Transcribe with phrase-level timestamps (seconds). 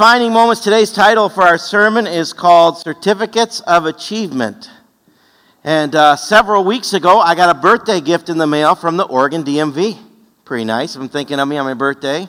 [0.00, 0.62] Defining moments.
[0.62, 4.70] Today's title for our sermon is called Certificates of Achievement.
[5.62, 9.04] And uh, several weeks ago, I got a birthday gift in the mail from the
[9.04, 9.98] Oregon DMV.
[10.46, 10.96] Pretty nice.
[10.96, 12.26] I'm thinking of me on my birthday.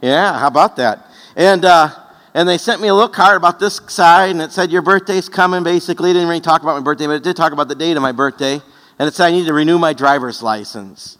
[0.00, 1.04] Yeah, how about that?
[1.34, 1.88] And, uh,
[2.32, 5.28] and they sent me a little card about this side, and it said, Your birthday's
[5.28, 6.10] coming, basically.
[6.10, 8.02] It didn't really talk about my birthday, but it did talk about the date of
[8.02, 8.62] my birthday.
[9.00, 11.18] And it said I need to renew my driver's license.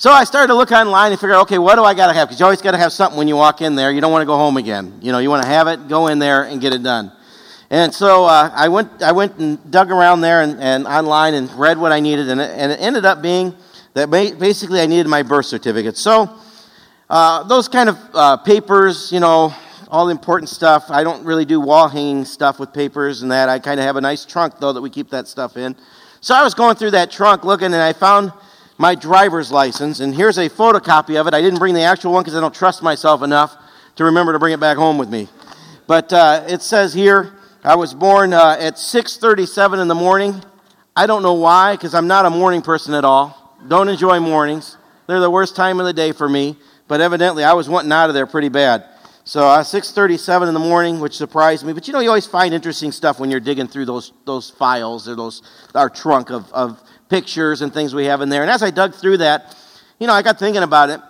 [0.00, 2.14] So I started to look online and figure out, okay, what do I got to
[2.14, 2.28] have?
[2.28, 3.92] Because you always got to have something when you walk in there.
[3.92, 4.98] You don't want to go home again.
[5.02, 7.12] You know, you want to have it, go in there, and get it done.
[7.68, 11.52] And so uh, I, went, I went and dug around there and, and online and
[11.52, 13.54] read what I needed, and it, and it ended up being
[13.92, 15.98] that basically I needed my birth certificate.
[15.98, 16.34] So
[17.10, 19.52] uh, those kind of uh, papers, you know,
[19.88, 20.86] all the important stuff.
[20.88, 23.50] I don't really do wall hanging stuff with papers and that.
[23.50, 25.76] I kind of have a nice trunk, though, that we keep that stuff in.
[26.22, 28.32] So I was going through that trunk looking, and I found
[28.80, 31.34] my driver's license, and here's a photocopy of it.
[31.34, 33.54] I didn't bring the actual one because I don't trust myself enough
[33.96, 35.28] to remember to bring it back home with me.
[35.86, 40.42] But uh, it says here, I was born uh, at 6:37 in the morning.
[40.96, 43.58] I don't know why, because I'm not a morning person at all.
[43.68, 44.78] Don't enjoy mornings.
[45.06, 46.56] They're the worst time of the day for me.
[46.88, 48.86] But evidently, I was wanting out of there pretty bad.
[49.24, 51.74] So uh, 6:37 in the morning, which surprised me.
[51.74, 55.06] But you know, you always find interesting stuff when you're digging through those those files
[55.06, 55.42] or those
[55.74, 58.42] our trunk of, of pictures and things we have in there.
[58.42, 59.54] And as I dug through that,
[59.98, 61.00] you know, I got thinking about it.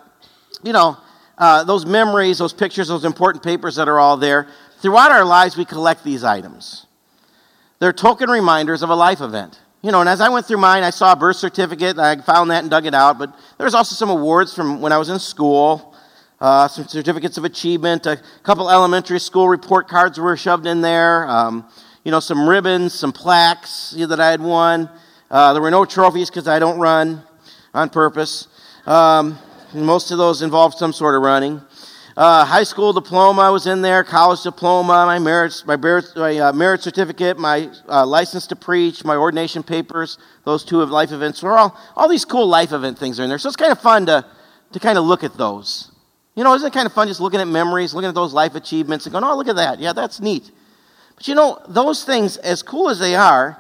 [0.64, 0.96] You know,
[1.38, 4.48] uh, those memories, those pictures, those important papers that are all there.
[4.80, 6.86] Throughout our lives, we collect these items.
[7.78, 9.58] They're token reminders of a life event.
[9.82, 11.98] You know, and as I went through mine, I saw a birth certificate.
[11.98, 13.18] I found that and dug it out.
[13.18, 15.94] But there's also some awards from when I was in school,
[16.40, 21.26] uh, some certificates of achievement, a couple elementary school report cards were shoved in there.
[21.28, 21.66] Um,
[22.04, 24.90] you know, some ribbons, some plaques that I had won.
[25.30, 27.22] Uh, there were no trophies because I don't run
[27.72, 28.48] on purpose.
[28.84, 29.38] Um,
[29.72, 31.60] most of those involved some sort of running.
[32.16, 36.82] Uh, high school diploma was in there, college diploma, my merit, my, my uh, merit
[36.82, 41.42] certificate, my uh, license to preach, my ordination papers, those two of life events.
[41.42, 43.38] Were all, all these cool life event things are in there.
[43.38, 44.26] So it's kind of fun to,
[44.72, 45.92] to kind of look at those.
[46.34, 48.56] You know, isn't it kind of fun just looking at memories, looking at those life
[48.56, 49.78] achievements and going, oh, look at that.
[49.78, 50.50] Yeah, that's neat.
[51.14, 53.56] But you know, those things, as cool as they are,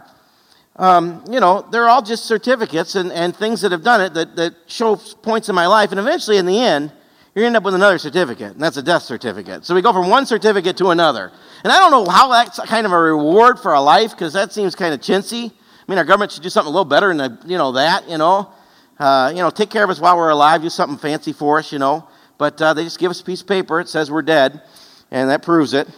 [0.80, 4.34] um, you know, they're all just certificates and, and things that have done it that,
[4.36, 5.90] that show points in my life.
[5.90, 6.90] And eventually, in the end,
[7.34, 9.66] you end up with another certificate, and that's a death certificate.
[9.66, 11.30] So we go from one certificate to another.
[11.62, 14.52] And I don't know how that's kind of a reward for a life, because that
[14.52, 15.52] seems kind of chintzy.
[15.52, 18.16] I mean, our government should do something a little better than, you know, that, you
[18.16, 18.50] know.
[18.98, 21.72] Uh, you know, take care of us while we're alive, do something fancy for us,
[21.72, 22.08] you know.
[22.36, 24.62] But uh, they just give us a piece of paper, it says we're dead,
[25.10, 25.88] and that proves it.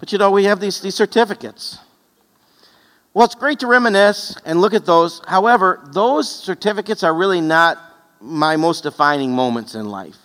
[0.00, 1.78] But, you know, we have these, these certificates.
[3.14, 5.22] Well, it's great to reminisce and look at those.
[5.28, 7.78] However, those certificates are really not
[8.20, 10.16] my most defining moments in life.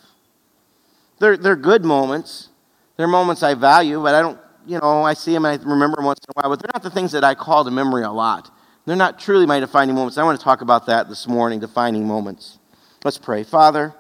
[1.19, 2.50] They're, they're good moments.
[2.97, 5.97] They're moments I value, but I don't, you know, I see them and I remember
[5.97, 8.03] them once in a while, but they're not the things that I call to memory
[8.03, 8.50] a lot.
[8.85, 10.17] They're not truly my defining moments.
[10.17, 12.57] I want to talk about that this morning, defining moments.
[13.03, 13.44] Let's pray.
[13.44, 13.94] Father,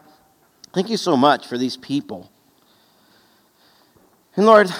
[0.73, 2.31] thank you so much for these people.
[4.35, 4.71] And Lord,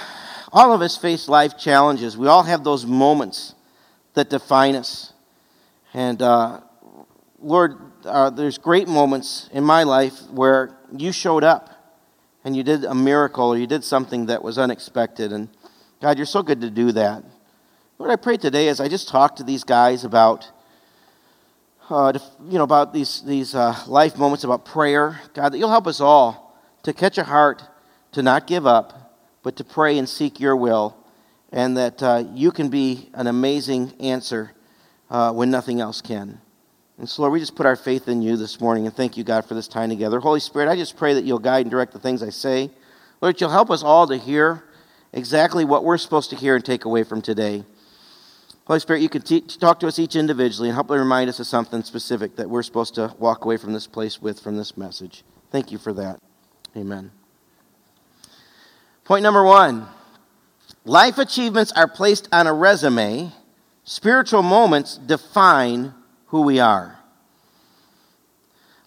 [0.52, 2.18] all of us face life challenges.
[2.18, 3.54] We all have those moments
[4.20, 5.14] that define us.
[5.94, 6.60] And uh,
[7.42, 11.70] Lord, uh, there's great moments in my life where you showed up
[12.44, 15.32] and you did a miracle or you did something that was unexpected.
[15.32, 15.48] And
[16.02, 17.24] God, you're so good to do that.
[17.96, 20.52] What I pray today is I just talk to these guys about,
[21.90, 25.88] uh, you know, about these, these uh, life moments, about prayer, God, that you'll help
[25.88, 27.64] us all to catch a heart
[28.12, 30.99] to not give up, but to pray and seek your will
[31.52, 34.52] and that uh, you can be an amazing answer
[35.10, 36.40] uh, when nothing else can.
[36.98, 39.24] And so, Lord, we just put our faith in you this morning and thank you,
[39.24, 40.20] God, for this time together.
[40.20, 42.70] Holy Spirit, I just pray that you'll guide and direct the things I say.
[43.22, 44.64] Lord, you'll help us all to hear
[45.14, 47.64] exactly what we're supposed to hear and take away from today.
[48.66, 51.82] Holy Spirit, you can talk to us each individually and help remind us of something
[51.84, 55.24] specific that we're supposed to walk away from this place with from this message.
[55.52, 56.20] Thank you for that.
[56.78, 57.10] Amen.
[59.06, 59.88] Point number one.
[60.86, 63.32] Life achievements are placed on a resume,
[63.84, 65.94] spiritual moments define
[66.28, 66.98] who we are.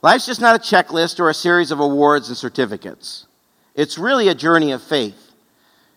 [0.01, 3.27] Life's just not a checklist or a series of awards and certificates.
[3.75, 5.33] It's really a journey of faith.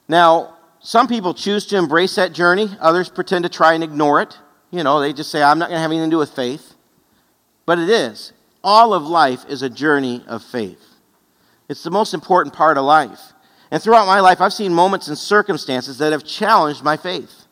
[0.07, 4.37] Now, some people choose to embrace that journey, others pretend to try and ignore it.
[4.69, 6.75] You know, they just say, I'm not going to have anything to do with faith.
[7.65, 8.33] But it is.
[8.63, 10.83] All of life is a journey of faith.
[11.67, 13.33] It's the most important part of life.
[13.71, 17.45] And throughout my life, I've seen moments and circumstances that have challenged my faith.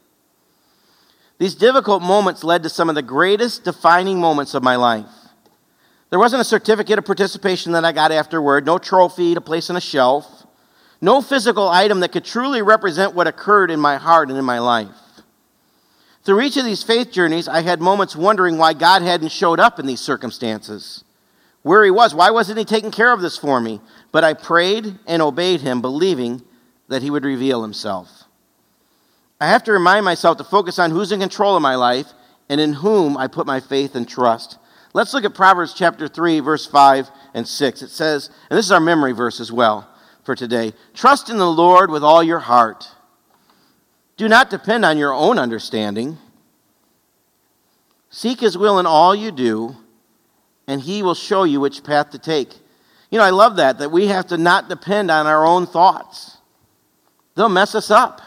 [1.39, 5.05] These difficult moments led to some of the greatest defining moments of my life.
[6.09, 9.75] There wasn't a certificate of participation that I got afterward, no trophy to place on
[9.75, 10.43] a shelf,
[11.03, 14.59] No physical item that could truly represent what occurred in my heart and in my
[14.59, 14.87] life.
[16.23, 19.79] Through each of these faith journeys, I had moments wondering why God hadn't showed up
[19.79, 21.03] in these circumstances.
[21.61, 23.81] Where He was, why wasn't He taking care of this for me?
[24.13, 26.41] But I prayed and obeyed Him, believing
[26.87, 28.23] that He would reveal Himself.
[29.41, 32.07] I have to remind myself to focus on who's in control of my life
[32.47, 34.57] and in whom I put my faith and trust.
[34.93, 37.81] Let's look at Proverbs chapter 3, verse 5 and 6.
[37.81, 39.89] It says, and this is our memory verse as well
[40.23, 42.87] for today Trust in the Lord with all your heart
[44.15, 46.17] do not depend on your own understanding.
[48.09, 49.75] Seek His will in all you do,
[50.67, 52.53] and He will show you which path to take.
[53.13, 56.37] You know, I love that, that we have to not depend on our own thoughts.
[57.35, 58.23] They'll mess us up.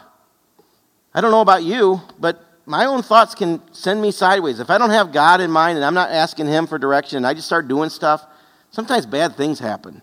[1.13, 4.61] I don't know about you, but my own thoughts can send me sideways.
[4.61, 7.35] If I don't have God in mind and I'm not asking Him for direction, I
[7.35, 8.25] just start doing stuff,
[8.71, 10.01] sometimes bad things happen.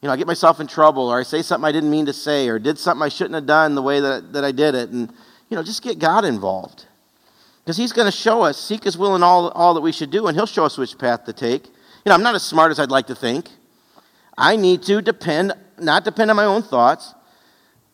[0.00, 2.14] You know, I get myself in trouble, or I say something I didn't mean to
[2.14, 4.88] say, or did something I shouldn't have done the way that, that I did it.
[4.88, 5.12] And,
[5.50, 6.86] you know, just get God involved.
[7.62, 10.10] Because He's going to show us, seek His will in all, all that we should
[10.10, 11.66] do, and He'll show us which path to take.
[11.66, 13.50] You know, I'm not as smart as I'd like to think.
[14.38, 17.12] I need to depend, not depend on my own thoughts,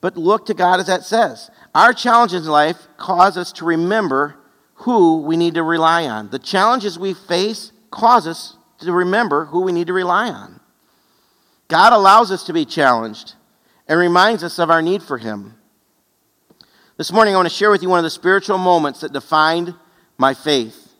[0.02, 1.50] but look to God as that says.
[1.74, 4.36] Our challenges in life cause us to remember
[4.74, 6.28] who we need to rely on.
[6.28, 10.60] The challenges we face cause us to remember who we need to rely on.
[11.68, 13.32] God allows us to be challenged
[13.88, 15.54] and reminds us of our need for Him.
[16.98, 19.74] This morning, I want to share with you one of the spiritual moments that defined
[20.18, 20.92] my faith.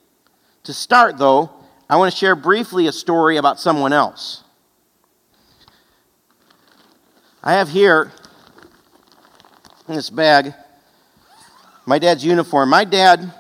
[0.62, 1.50] To start, though,
[1.90, 4.43] I want to share briefly a story about someone else.
[7.46, 8.10] I have here
[9.86, 10.54] in this bag
[11.84, 12.70] my dad's uniform.
[12.70, 13.34] My dad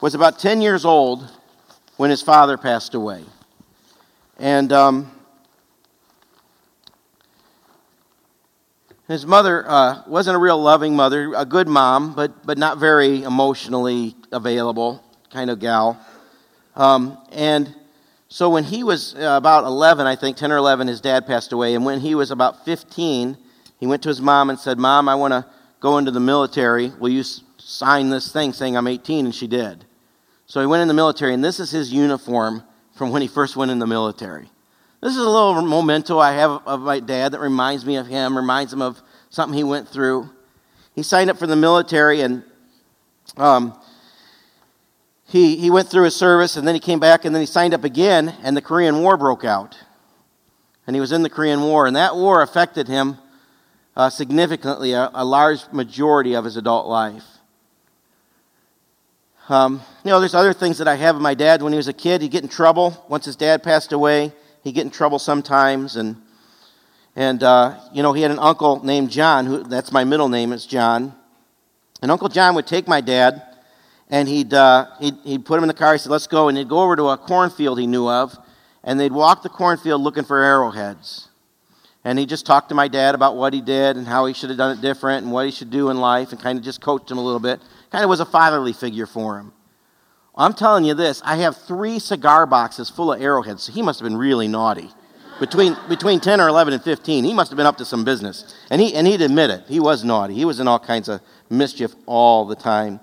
[0.00, 1.28] was about 10 years old
[1.96, 3.24] when his father passed away.
[4.38, 5.10] And um,
[9.08, 13.24] His mother uh, wasn't a real loving mother, a good mom, but, but not very
[13.24, 16.00] emotionally available kind of gal.
[16.76, 17.74] Um, and
[18.32, 21.52] so when he was uh, about 11, I think, 10 or 11, his dad passed
[21.52, 21.74] away.
[21.74, 23.36] And when he was about 15,
[23.78, 25.44] he went to his mom and said, Mom, I want to
[25.80, 26.88] go into the military.
[26.98, 27.24] Will you
[27.58, 29.26] sign this thing saying I'm 18?
[29.26, 29.84] And she did.
[30.46, 32.62] So he went in the military, and this is his uniform
[32.94, 34.48] from when he first went in the military.
[35.02, 38.34] This is a little memento I have of my dad that reminds me of him,
[38.34, 40.30] reminds him of something he went through.
[40.94, 42.44] He signed up for the military and
[43.36, 43.78] um,
[45.32, 47.72] he, he went through his service and then he came back and then he signed
[47.72, 49.78] up again and the Korean War broke out.
[50.86, 53.16] And he was in the Korean War and that war affected him
[53.96, 57.24] uh, significantly, a, a, large majority of his adult life.
[59.48, 61.62] Um, you know, there's other things that I have of my dad.
[61.62, 63.02] When he was a kid, he'd get in trouble.
[63.08, 64.32] Once his dad passed away,
[64.64, 65.96] he'd get in trouble sometimes.
[65.96, 66.16] And,
[67.16, 70.52] and uh, you know, he had an uncle named John, who, that's my middle name,
[70.52, 71.14] it's John.
[72.02, 73.51] And Uncle John would take my dad,
[74.10, 75.92] and he'd, uh, he'd, he'd put him in the car.
[75.92, 76.48] He said, let's go.
[76.48, 78.36] And he'd go over to a cornfield he knew of,
[78.84, 81.28] and they'd walk the cornfield looking for arrowheads.
[82.04, 84.50] And he just talked to my dad about what he did and how he should
[84.50, 86.80] have done it different and what he should do in life and kind of just
[86.80, 87.60] coached him a little bit.
[87.90, 89.52] Kind of was a fatherly figure for him.
[90.34, 94.00] I'm telling you this, I have three cigar boxes full of arrowheads, so he must
[94.00, 94.90] have been really naughty.
[95.38, 98.54] Between, between 10 or 11 and 15, he must have been up to some business.
[98.70, 99.64] And, he, and he'd admit it.
[99.68, 100.34] He was naughty.
[100.34, 103.00] He was in all kinds of mischief all the time.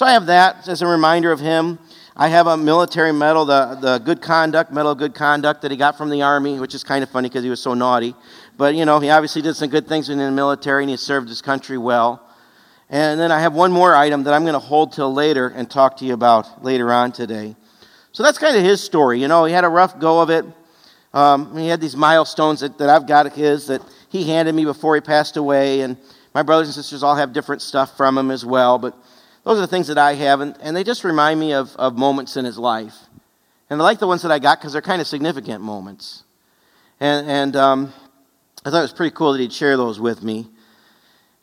[0.00, 1.78] So I have that as a reminder of him.
[2.16, 5.76] I have a military medal, the, the Good Conduct, Medal of Good Conduct that he
[5.76, 8.14] got from the Army, which is kind of funny because he was so naughty.
[8.56, 11.28] But, you know, he obviously did some good things in the military and he served
[11.28, 12.26] his country well.
[12.88, 15.70] And then I have one more item that I'm going to hold till later and
[15.70, 17.54] talk to you about later on today.
[18.12, 19.20] So that's kind of his story.
[19.20, 20.46] You know, he had a rough go of it.
[21.12, 24.64] Um, he had these milestones that, that I've got of his that he handed me
[24.64, 25.82] before he passed away.
[25.82, 25.98] And
[26.34, 28.78] my brothers and sisters all have different stuff from him as well.
[28.78, 28.96] But
[29.44, 30.40] those are the things that I have.
[30.40, 32.94] And, and they just remind me of, of moments in his life.
[33.68, 36.24] And I like the ones that I got because they're kind of significant moments.
[36.98, 37.92] And, and um,
[38.64, 40.48] I thought it was pretty cool that he'd share those with me.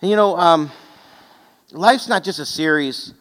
[0.01, 0.72] And you know, um,
[1.72, 3.13] life's not just a series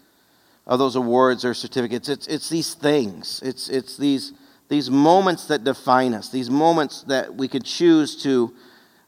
[0.67, 2.09] of those awards or certificates.
[2.09, 3.41] It's, it's these things.
[3.45, 4.33] It's, it's these,
[4.69, 8.53] these moments that define us, these moments that we could choose to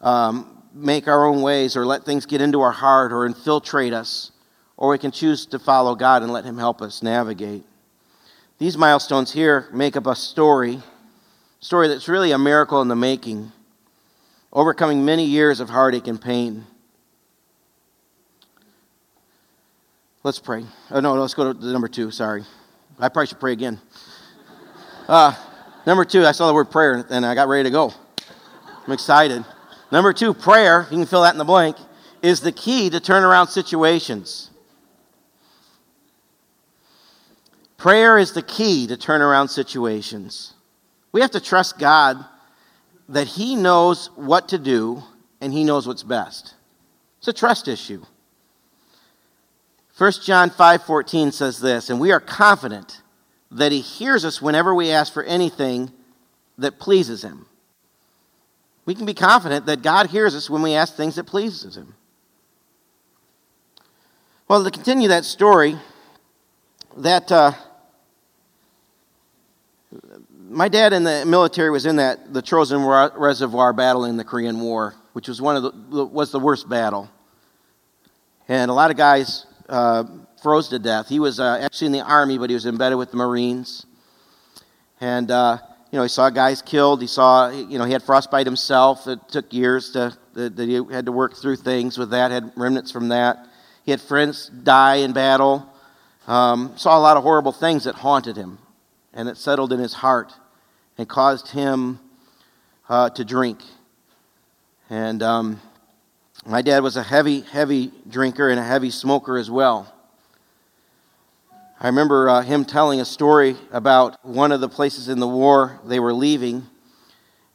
[0.01, 4.31] um, make our own ways or let things get into our heart or infiltrate us,
[4.79, 7.65] or we can choose to follow God and let Him help us navigate.
[8.59, 12.97] These milestones here make up a story, a story that's really a miracle in the
[12.97, 13.53] making,
[14.53, 16.65] overcoming many years of heartache and pain.
[20.23, 20.65] Let's pray.
[20.91, 22.11] Oh, no, let's go to number two.
[22.11, 22.45] Sorry.
[22.99, 23.81] I probably should pray again.
[25.09, 25.35] Uh,
[25.87, 27.93] number two, I saw the word prayer and I got ready to go.
[28.87, 29.45] I'm excited.
[29.91, 31.77] Number two, prayer, you can fill that in the blank,
[32.23, 34.48] is the key to turn around situations.
[37.79, 40.53] Prayer is the key to turn around situations.
[41.13, 42.23] We have to trust God
[43.09, 45.03] that He knows what to do
[45.41, 46.55] and He knows what's best.
[47.19, 48.05] It's a trust issue.
[49.97, 53.01] 1 John 5:14 says this, and we are confident
[53.51, 55.91] that he hears us whenever we ask for anything
[56.57, 57.47] that pleases him.
[58.85, 61.95] We can be confident that God hears us when we ask things that pleases him.
[64.47, 65.77] Well, to continue that story,
[66.97, 67.53] that uh,
[70.49, 72.85] my dad in the military was in that the Chosin
[73.17, 77.11] Reservoir battle in the Korean War, which was one of the was the worst battle,
[78.49, 80.05] and a lot of guys uh,
[80.43, 81.09] froze to death.
[81.09, 83.85] He was uh, actually in the army, but he was embedded with the Marines.
[85.01, 85.59] And, uh,
[85.93, 87.01] you know, he saw guys killed.
[87.01, 89.07] He saw, you know, he had frostbite himself.
[89.07, 92.91] It took years to, that he had to work through things with that, had remnants
[92.91, 93.47] from that.
[93.85, 95.71] He had friends die in battle.
[96.27, 98.59] Um, saw a lot of horrible things that haunted him
[99.19, 100.33] and it settled in his heart
[100.97, 101.99] and caused him
[102.89, 103.61] uh, to drink.
[104.89, 105.61] And um,
[106.47, 109.93] my dad was a heavy, heavy drinker and a heavy smoker as well.
[111.81, 115.81] I remember uh, him telling a story about one of the places in the war
[115.85, 116.65] they were leaving,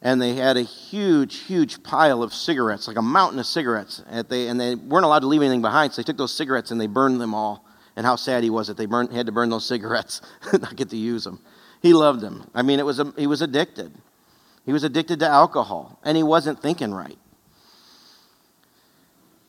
[0.02, 4.02] and they had a huge, huge pile of cigarettes, like a mountain of cigarettes.
[4.10, 6.70] And they, and they weren't allowed to leave anything behind, so they took those cigarettes
[6.70, 7.64] and they burned them all.
[7.96, 10.20] And how sad he was that they burned, had to burn those cigarettes,
[10.52, 11.40] not get to use them.
[11.84, 12.50] He loved him.
[12.52, 13.92] I mean, it was a, he was addicted.
[14.66, 17.18] He was addicted to alcohol, and he wasn't thinking right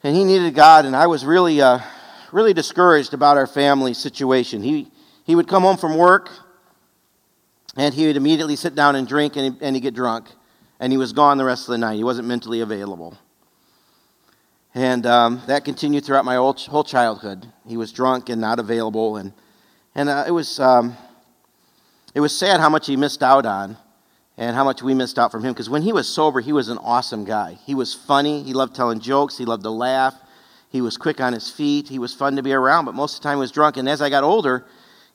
[0.06, 1.80] and he needed God, and I was really, uh,
[2.32, 4.62] really discouraged about our family situation.
[4.62, 4.92] He,
[5.24, 6.30] he would come home from work,
[7.76, 10.28] and he would immediately sit down and drink, and, he, and he'd get drunk,
[10.80, 11.96] and he was gone the rest of the night.
[11.96, 13.18] He wasn't mentally available.
[14.76, 17.52] And um, that continued throughout my whole, childhood.
[17.68, 19.34] He was drunk and not available, and,
[19.96, 20.96] and uh, it, was, um,
[22.16, 23.78] it was sad how much he missed out on
[24.38, 25.54] and how much we missed out from him.
[25.54, 27.60] Because when he was sober, he was an awesome guy.
[27.66, 28.42] He was funny.
[28.42, 29.38] He loved telling jokes.
[29.38, 30.16] He loved to laugh.
[30.70, 31.90] He was quick on his feet.
[31.90, 33.78] He was fun to be around, but most of the time he was drunk.
[33.78, 34.66] And as I got older,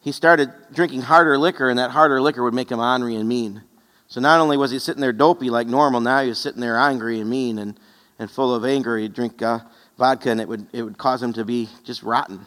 [0.01, 3.63] he started drinking harder liquor, and that harder liquor would make him ornery and mean.
[4.07, 6.77] So not only was he sitting there dopey like normal, now he was sitting there
[6.77, 7.79] angry and mean and,
[8.19, 8.99] and full of anger.
[8.99, 9.61] He'd drink uh,
[9.99, 12.47] vodka, and it would, it would cause him to be just rotten.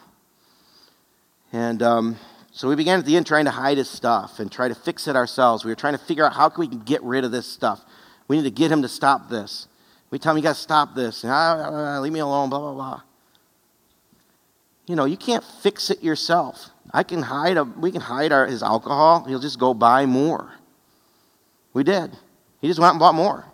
[1.52, 2.16] And um,
[2.56, 5.08] so we began at the end trying to hide his stuff and try to fix
[5.08, 5.64] it ourselves.
[5.64, 7.80] We were trying to figure out how can we get rid of this stuff.
[8.28, 9.66] We need to get him to stop this.
[10.10, 11.24] We tell him you got to stop this.
[11.24, 12.50] And, ah, leave me alone.
[12.50, 13.02] Blah blah blah.
[14.86, 16.70] You know, you can't fix it yourself.
[16.92, 19.24] I can hide a, we can hide our, his alcohol.
[19.24, 20.52] He'll just go buy more.
[21.72, 22.16] We did.
[22.60, 23.46] He just went and bought more.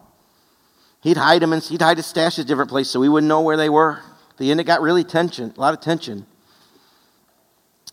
[1.00, 3.57] He'd hide them and he'd hide his stashes different places so we wouldn't know where
[3.57, 4.02] they were.
[4.33, 6.26] At the end, it got really tension, a lot of tension.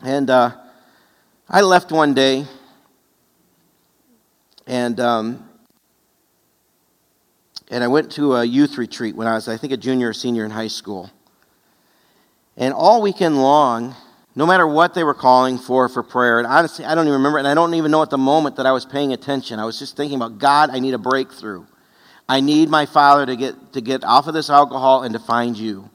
[0.04, 0.52] And uh,
[1.50, 2.46] I left one day,
[4.66, 5.50] and um,
[7.70, 10.14] and I went to a youth retreat when I was, I think, a junior or
[10.14, 11.10] senior in high school.
[12.58, 13.96] And all weekend long,
[14.36, 17.38] no matter what they were calling for for prayer, and honestly, I don't even remember,
[17.38, 19.58] and I don't even know at the moment that I was paying attention.
[19.58, 20.70] I was just thinking about God.
[20.70, 21.66] I need a breakthrough.
[22.28, 25.58] I need my father to get to get off of this alcohol and to find
[25.58, 25.90] you.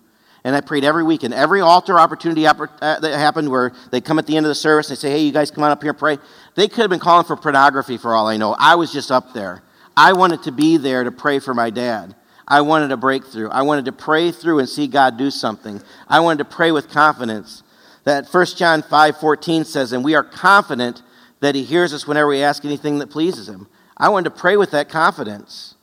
[0.45, 1.23] And I prayed every week.
[1.23, 4.55] And every altar opportunity uh, that happened where they come at the end of the
[4.55, 6.19] service and they say, hey, you guys come on up here and pray.
[6.55, 8.55] They could have been calling for pornography for all I know.
[8.59, 9.63] I was just up there.
[9.97, 12.15] I wanted to be there to pray for my dad.
[12.47, 13.49] I wanted a breakthrough.
[13.49, 15.81] I wanted to pray through and see God do something.
[16.09, 17.63] I wanted to pray with confidence.
[18.05, 21.03] That 1 John 5 14 says, and we are confident
[21.41, 23.69] that he hears us whenever we ask anything that pleases him.
[23.97, 25.77] I wanted to pray with that confidence.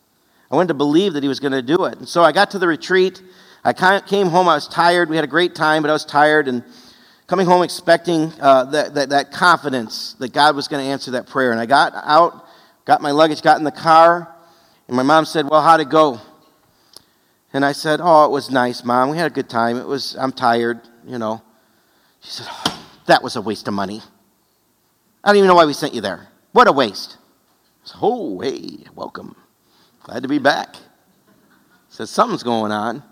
[0.51, 1.97] I wanted to believe that he was going to do it.
[1.97, 3.21] And so I got to the retreat
[3.63, 5.09] I came home, I was tired.
[5.09, 6.63] We had a great time, but I was tired and
[7.27, 11.27] coming home expecting uh, that, that, that confidence that God was going to answer that
[11.27, 11.51] prayer.
[11.51, 12.45] And I got out,
[12.85, 14.33] got my luggage, got in the car,
[14.87, 16.19] and my mom said, Well, how'd it go?
[17.53, 19.09] And I said, Oh, it was nice, Mom.
[19.09, 19.77] We had a good time.
[19.77, 21.41] It was, I'm tired, you know.
[22.21, 24.01] She said, oh, That was a waste of money.
[25.23, 26.27] I don't even know why we sent you there.
[26.53, 27.17] What a waste.
[27.83, 29.35] I said, Oh, hey, welcome.
[30.01, 30.75] Glad to be back.
[31.89, 33.03] Said, Something's going on.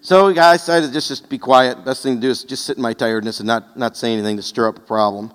[0.00, 1.84] So I decided just, just be quiet.
[1.84, 4.36] Best thing to do is just sit in my tiredness and not, not say anything
[4.36, 5.32] to stir up a problem.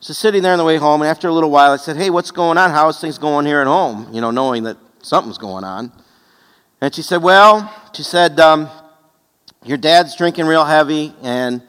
[0.00, 2.08] So sitting there on the way home, and after a little while, I said, Hey,
[2.08, 2.70] what's going on?
[2.70, 4.08] How's things going here at home?
[4.12, 5.92] You know, knowing that something's going on.
[6.80, 8.68] And she said, Well, she said, um,
[9.62, 11.62] Your dad's drinking real heavy, and,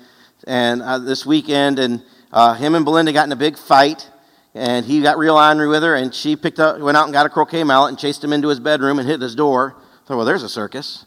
[0.48, 2.02] and uh, this weekend, and
[2.32, 4.10] uh, him and Belinda got in a big fight,
[4.56, 7.26] and he got real angry with her, and she picked up, went out and got
[7.26, 9.76] a croquet mallet and chased him into his bedroom and hit his door
[10.08, 11.06] So, well, there's a circus.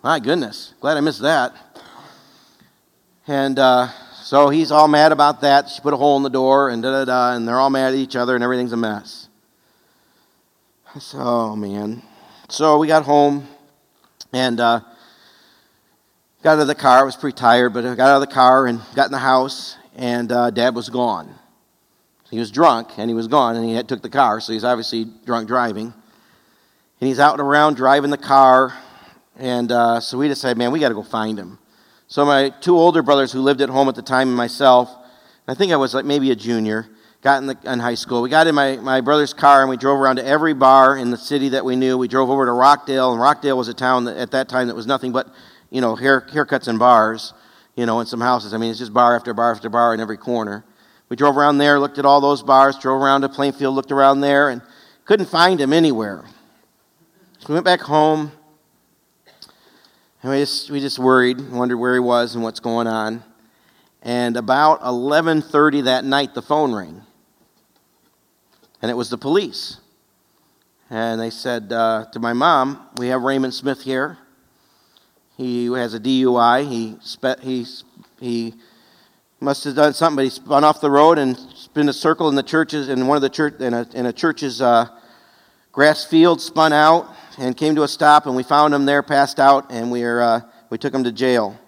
[0.00, 1.56] My goodness, glad I missed that.
[3.26, 3.88] And uh,
[4.22, 5.68] so he's all mad about that.
[5.68, 7.94] She put a hole in the door, and da da da, and they're all mad
[7.94, 9.28] at each other, and everything's a mess.
[11.00, 12.02] So, man.
[12.48, 13.48] So we got home,
[14.32, 14.80] and uh,
[16.44, 17.00] got out of the car.
[17.00, 19.18] I was pretty tired, but I got out of the car and got in the
[19.18, 21.34] house, and uh, Dad was gone.
[22.30, 24.62] He was drunk, and he was gone, and he had, took the car, so he's
[24.62, 25.92] obviously drunk driving.
[27.00, 28.74] And he's out and around driving the car,
[29.38, 31.58] and uh, so we decided, man, we got to go find him.
[32.08, 34.90] So my two older brothers who lived at home at the time, and myself,
[35.46, 36.88] I think I was like maybe a junior,
[37.22, 38.22] got in, the, in high school.
[38.22, 41.10] We got in my, my brother's car and we drove around to every bar in
[41.10, 41.96] the city that we knew.
[41.96, 44.74] We drove over to Rockdale, and Rockdale was a town that, at that time that
[44.74, 45.28] was nothing but,
[45.70, 47.32] you know, hair, haircuts and bars,
[47.76, 48.54] you know, and some houses.
[48.54, 50.64] I mean, it's just bar after bar after bar in every corner.
[51.08, 54.20] We drove around there, looked at all those bars, drove around to Plainfield, looked around
[54.20, 54.60] there, and
[55.04, 56.24] couldn't find him anywhere.
[57.38, 58.32] So we went back home,
[60.22, 63.22] and we just, we just worried, wondered where he was and what's going on.
[64.02, 67.02] And about 11:30 that night, the phone rang
[68.80, 69.78] and it was the police.
[70.90, 74.18] And they said uh, to my mom, We have Raymond Smith here.
[75.36, 76.68] He has a DUI.
[76.68, 77.66] He, spe- he,
[78.18, 78.54] he
[79.40, 82.34] must have done something, but he spun off the road and spun a circle in
[82.34, 84.88] the churches, in one of the church, in a, in a church's uh,
[85.70, 89.38] grass field, spun out and came to a stop, and we found him there, passed
[89.38, 90.40] out, and we, uh,
[90.70, 91.58] we took him to jail.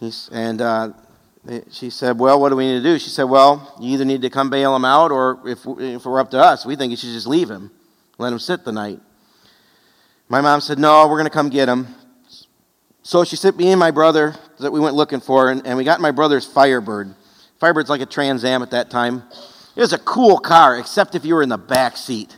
[0.00, 0.92] He's, and uh,
[1.70, 2.98] she said, Well, what do we need to do?
[2.98, 6.08] She said, Well, you either need to come bail him out, or if, if it
[6.08, 7.70] were up to us, we think you should just leave him,
[8.18, 9.00] let him sit the night.
[10.28, 11.88] My mom said, No, we're going to come get him.
[13.02, 15.84] So she sent me and my brother that we went looking for, and, and we
[15.84, 17.14] got my brother's Firebird.
[17.60, 19.22] Firebird's like a Trans Am at that time.
[19.76, 22.36] It was a cool car, except if you were in the back seat.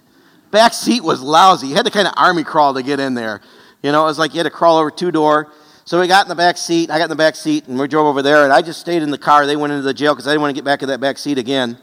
[0.51, 1.69] Back seat was lousy.
[1.69, 3.41] You had to kind of army crawl to get in there.
[3.83, 5.53] You know, it was like you had to crawl over two door.
[5.85, 6.91] So we got in the back seat.
[6.91, 8.45] I got in the back seat, and we drove over there.
[8.45, 9.47] And I just stayed in the car.
[9.47, 11.17] They went into the jail because I didn't want to get back in that back
[11.19, 11.79] seat again.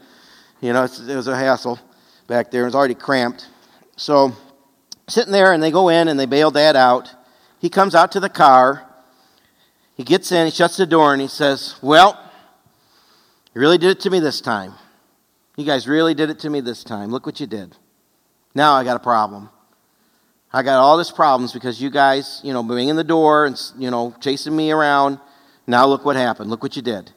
[0.60, 1.80] You know, it was a hassle
[2.26, 2.62] back there.
[2.62, 3.48] It was already cramped.
[3.96, 4.32] So
[5.08, 7.12] sitting there, and they go in and they bail Dad out.
[7.58, 8.86] He comes out to the car.
[9.96, 10.46] He gets in.
[10.46, 12.18] He shuts the door, and he says, "Well,
[13.54, 14.74] you really did it to me this time.
[15.56, 17.10] You guys really did it to me this time.
[17.10, 17.74] Look what you did.
[18.56, 19.50] Now I got a problem."
[20.56, 23.90] I got all these problems because you guys, you know, banging the door and, you
[23.90, 25.20] know, chasing me around.
[25.66, 26.48] Now look what happened.
[26.48, 27.10] Look what you did.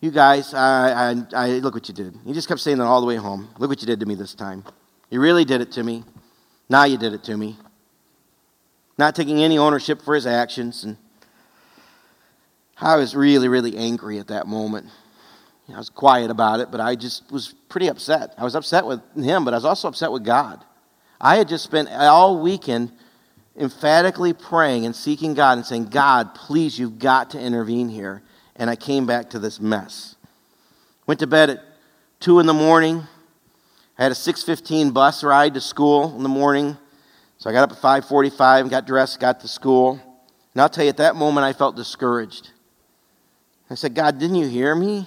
[0.00, 2.14] You guys, I, I, I, look what you did.
[2.26, 3.48] He just kept saying that all the way home.
[3.58, 4.64] Look what you did to me this time.
[5.08, 6.04] You really did it to me.
[6.68, 7.56] Now you did it to me.
[8.98, 10.84] Not taking any ownership for his actions.
[10.84, 10.98] And
[12.78, 14.88] I was really, really angry at that moment.
[15.72, 18.34] I was quiet about it, but I just was pretty upset.
[18.38, 20.64] I was upset with him, but I was also upset with God.
[21.20, 22.92] I had just spent all weekend
[23.58, 28.22] emphatically praying and seeking God and saying, God, please, you've got to intervene here.
[28.56, 30.16] And I came back to this mess.
[31.06, 31.64] Went to bed at
[32.20, 33.02] 2 in the morning.
[33.98, 36.76] I had a 6.15 bus ride to school in the morning.
[37.38, 40.00] So I got up at 5.45 and got dressed, got to school.
[40.54, 42.50] And I'll tell you, at that moment, I felt discouraged.
[43.70, 45.06] I said, God, didn't you hear me?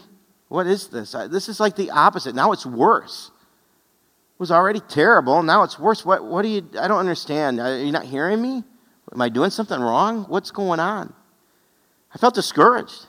[0.52, 1.14] What is this?
[1.30, 2.36] This is like the opposite.
[2.36, 3.32] Now it's worse
[4.34, 5.42] It was already terrible.
[5.44, 6.04] Now it's worse.
[6.04, 7.62] What, what do you, I don't understand.
[7.62, 8.62] Are you not hearing me?
[9.14, 10.26] Am I doing something wrong?
[10.26, 11.14] What's going on?
[12.14, 13.06] I felt discouraged.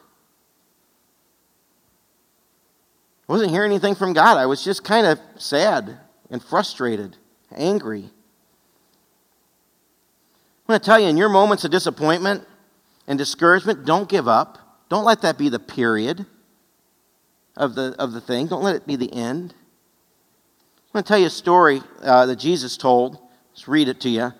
[3.29, 4.37] I wasn't hearing anything from God.
[4.37, 5.99] I was just kind of sad
[6.31, 7.17] and frustrated,
[7.53, 8.05] angry.
[8.05, 8.11] I'm
[10.69, 12.47] going to tell you, in your moments of disappointment
[13.09, 14.59] and discouragement, don't give up.
[14.89, 16.25] Don't let that be the period
[17.57, 18.47] of the, of the thing.
[18.47, 19.55] Don't let it be the end.
[20.93, 23.19] I'm going to tell you a story uh, that Jesus told.
[23.53, 24.33] Let's read it to you.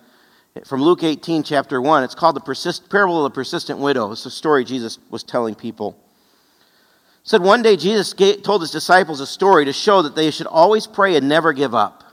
[0.65, 2.03] From Luke 18, chapter 1.
[2.03, 4.11] It's called the persist- Parable of the Persistent Widow.
[4.11, 5.97] It's a story Jesus was telling people.
[7.23, 10.29] It said one day Jesus gave, told his disciples a story to show that they
[10.29, 12.03] should always pray and never give up.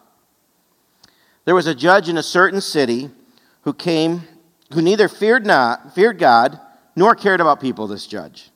[1.44, 3.10] There was a judge in a certain city
[3.62, 4.22] who came,
[4.72, 6.58] who neither feared not, feared God,
[6.96, 8.50] nor cared about people, this judge.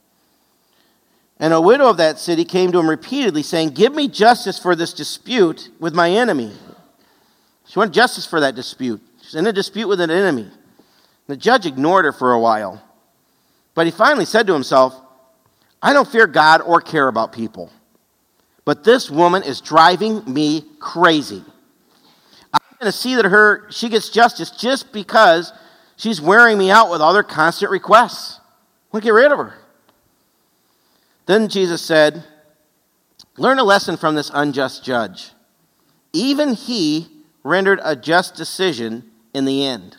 [1.41, 4.77] And a widow of that city came to him repeatedly, saying, Give me justice for
[4.77, 6.53] this dispute with my enemy.
[7.67, 9.03] She wanted justice for that dispute.
[9.23, 10.49] She's in a dispute with an enemy.
[11.27, 12.83] The judge ignored her for a while.
[13.75, 14.95] But he finally said to himself,
[15.83, 17.71] I don't fear God or care about people.
[18.65, 21.43] But this woman is driving me crazy.
[22.53, 25.53] I'm going to see that her she gets justice just because
[25.97, 28.39] she's wearing me out with all her constant requests.
[28.39, 28.43] I
[28.93, 29.55] want to get rid of her.
[31.27, 32.25] Then Jesus said,
[33.37, 35.31] Learn a lesson from this unjust judge.
[36.13, 37.09] Even he
[37.43, 39.97] rendered a just decision in the end.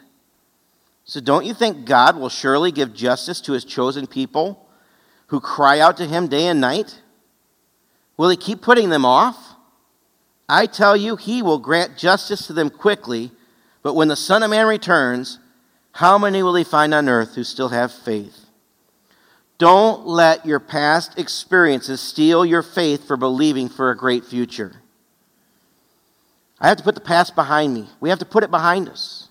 [1.04, 4.68] So don't you think God will surely give justice to his chosen people
[5.28, 7.02] who cry out to him day and night?
[8.18, 9.56] Will he keep putting them off?
[10.48, 13.32] I tell you, he will grant justice to them quickly,
[13.84, 15.40] but when the Son of Man returns,
[15.92, 18.45] how many will he find on earth who still have faith?
[19.58, 24.82] Don't let your past experiences steal your faith for believing for a great future.
[26.60, 27.88] I have to put the past behind me.
[28.00, 29.30] We have to put it behind us.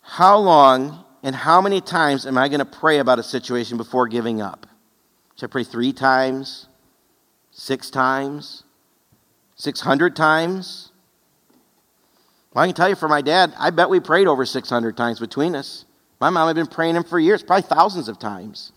[0.00, 4.08] How long and how many times am I going to pray about a situation before
[4.08, 4.66] giving up?
[5.36, 6.68] Should I pray three times?
[7.50, 8.64] Six times?
[9.56, 10.90] 600 times?
[12.52, 15.20] Well, I can tell you for my dad, I bet we prayed over 600 times
[15.20, 15.84] between us.
[16.22, 18.70] My mom had been praying him for years, probably thousands of times.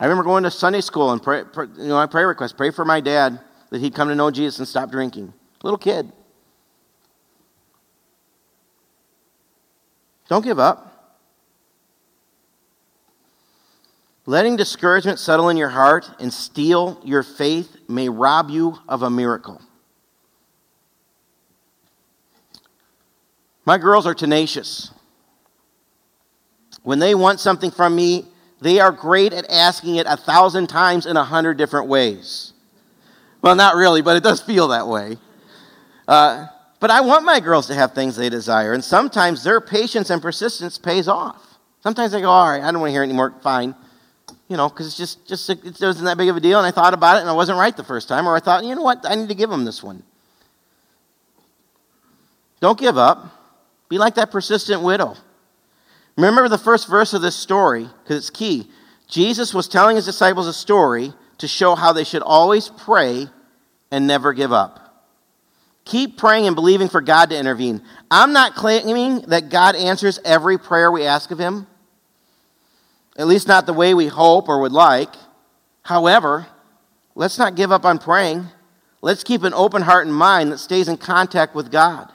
[0.00, 2.72] I remember going to Sunday school and pray, pray, you know, my prayer request, pray
[2.72, 3.38] for my dad
[3.70, 5.32] that he'd come to know Jesus and stop drinking.
[5.62, 6.10] Little kid.
[10.28, 11.22] Don't give up.
[14.26, 19.10] Letting discouragement settle in your heart and steal your faith may rob you of a
[19.10, 19.62] miracle.
[23.64, 24.90] My girls are tenacious.
[26.82, 28.26] When they want something from me,
[28.60, 32.52] they are great at asking it a thousand times in a hundred different ways.
[33.40, 35.16] Well, not really, but it does feel that way.
[36.06, 36.46] Uh,
[36.78, 40.20] but I want my girls to have things they desire, and sometimes their patience and
[40.22, 41.58] persistence pays off.
[41.82, 43.74] Sometimes they go, all right, I don't want to hear anymore, fine.
[44.48, 46.70] You know, because it's just, just it wasn't that big of a deal, and I
[46.70, 48.82] thought about it, and I wasn't right the first time, or I thought, you know
[48.82, 50.02] what, I need to give them this one.
[52.60, 53.26] Don't give up.
[53.88, 55.16] Be like that persistent widow.
[56.16, 58.70] Remember the first verse of this story, because it's key.
[59.08, 63.28] Jesus was telling his disciples a story to show how they should always pray
[63.90, 64.78] and never give up.
[65.84, 67.82] Keep praying and believing for God to intervene.
[68.10, 71.66] I'm not claiming that God answers every prayer we ask of him,
[73.16, 75.12] at least not the way we hope or would like.
[75.82, 76.46] However,
[77.14, 78.46] let's not give up on praying.
[79.00, 82.12] Let's keep an open heart and mind that stays in contact with God.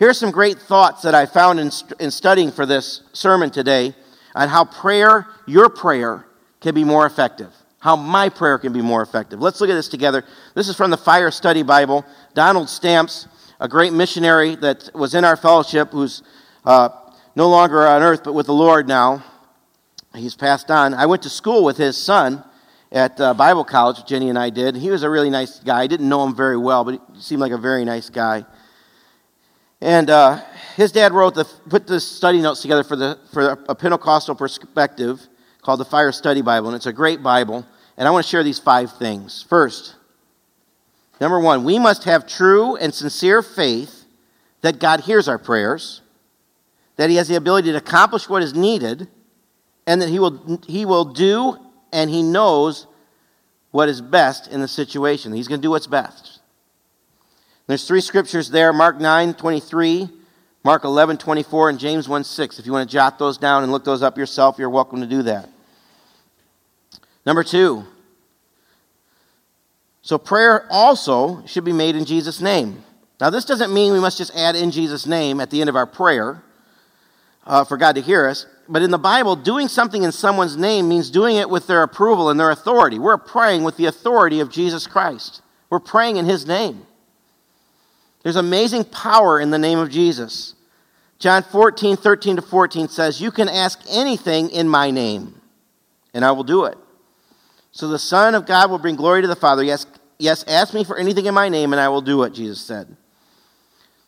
[0.00, 3.94] Here are some great thoughts that I found in, in studying for this sermon today
[4.34, 6.24] on how prayer, your prayer,
[6.62, 7.52] can be more effective.
[7.80, 9.42] How my prayer can be more effective.
[9.42, 10.24] Let's look at this together.
[10.54, 12.06] This is from the Fire Study Bible.
[12.32, 13.28] Donald Stamps,
[13.60, 16.22] a great missionary that was in our fellowship, who's
[16.64, 16.88] uh,
[17.36, 19.22] no longer on earth but with the Lord now.
[20.14, 20.94] He's passed on.
[20.94, 22.42] I went to school with his son
[22.90, 24.76] at uh, Bible college, Jenny and I did.
[24.76, 25.82] He was a really nice guy.
[25.82, 28.46] I didn't know him very well, but he seemed like a very nice guy.
[29.80, 30.42] And uh,
[30.76, 35.20] his dad wrote the, put the study notes together for, the, for a Pentecostal perspective
[35.62, 37.66] called the Fire Study Bible, and it's a great Bible.
[37.96, 39.44] And I want to share these five things.
[39.48, 39.94] First,
[41.20, 44.04] number one, we must have true and sincere faith
[44.62, 46.02] that God hears our prayers,
[46.96, 49.08] that He has the ability to accomplish what is needed,
[49.86, 51.56] and that He will, he will do
[51.92, 52.86] and He knows
[53.70, 55.32] what is best in the situation.
[55.32, 56.39] He's going to do what's best.
[57.70, 60.08] There's three scriptures there Mark 9 23,
[60.64, 62.58] Mark 11 24, and James 1 6.
[62.58, 65.06] If you want to jot those down and look those up yourself, you're welcome to
[65.06, 65.48] do that.
[67.24, 67.84] Number two,
[70.02, 72.82] so prayer also should be made in Jesus' name.
[73.20, 75.76] Now, this doesn't mean we must just add in Jesus' name at the end of
[75.76, 76.42] our prayer
[77.46, 78.46] uh, for God to hear us.
[78.68, 82.30] But in the Bible, doing something in someone's name means doing it with their approval
[82.30, 82.98] and their authority.
[82.98, 86.88] We're praying with the authority of Jesus Christ, we're praying in His name.
[88.22, 90.54] There's amazing power in the name of Jesus.
[91.18, 95.40] John 14, 13 to 14 says, You can ask anything in my name,
[96.14, 96.76] and I will do it.
[97.72, 99.62] So the Son of God will bring glory to the Father.
[99.62, 99.86] Yes,
[100.18, 102.96] yes, ask me for anything in my name, and I will do it, Jesus said.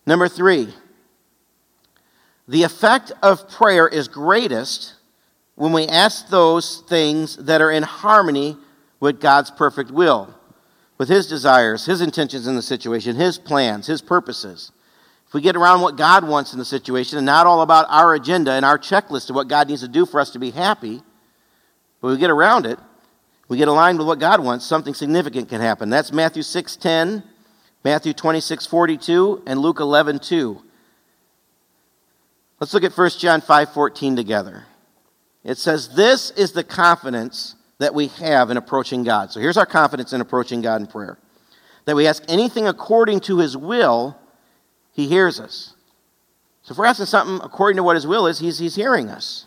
[0.07, 0.69] Number three,
[2.49, 4.95] the effect of prayer is greatest
[5.55, 8.57] when we ask those things that are in harmony
[9.01, 10.35] with God's perfect will
[11.03, 14.71] with his desires, his intentions in the situation, his plans, his purposes.
[15.27, 18.15] If we get around what God wants in the situation and not all about our
[18.15, 21.03] agenda and our checklist of what God needs to do for us to be happy,
[22.01, 22.79] but we get around it,
[23.49, 25.91] we get aligned with what God wants, something significant can happen.
[25.91, 27.25] That's Matthew 6:10,
[27.83, 30.63] Matthew 26:42, and Luke 11:2.
[32.61, 34.67] Let's look at 1 John 5:14 together.
[35.43, 39.31] It says, "This is the confidence that we have in approaching God.
[39.31, 41.19] So here's our confidence in approaching God in prayer
[41.85, 44.17] that we ask anything according to His will,
[44.93, 45.75] He hears us.
[46.63, 49.47] So if we're asking something according to what His will is, He's, he's hearing us.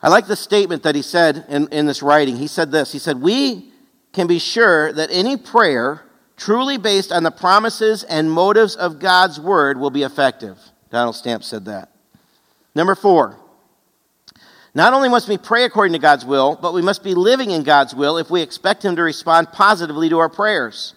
[0.00, 2.36] I like the statement that he said in, in this writing.
[2.36, 3.72] He said this He said, We
[4.12, 6.04] can be sure that any prayer
[6.38, 10.56] truly based on the promises and motives of God's word, will be effective.
[10.90, 11.90] Donald Stamp said that.
[12.74, 13.38] Number four,
[14.78, 17.64] not only must we pray according to God's will, but we must be living in
[17.64, 20.94] God's will if we expect Him to respond positively to our prayers.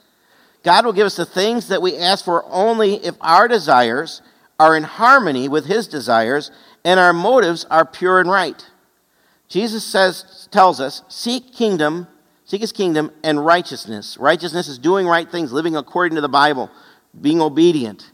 [0.62, 4.22] God will give us the things that we ask for only if our desires
[4.60, 6.52] are in harmony with His desires
[6.86, 8.70] and our motives are pure and right.
[9.48, 12.06] Jesus says, tells us, seek kingdom,
[12.46, 14.16] seek His kingdom and righteousness.
[14.20, 16.70] Righteousness is doing right things, living according to the Bible,
[17.20, 18.12] being obedient.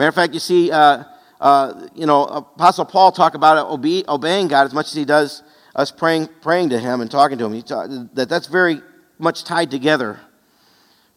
[0.00, 1.04] Matter of fact, you see, uh,
[1.40, 5.42] uh, you know, Apostle Paul talk about obe- obeying God as much as he does
[5.74, 7.62] us praying, praying to Him and talking to Him.
[7.62, 8.80] Talk, that that's very
[9.18, 10.20] much tied together,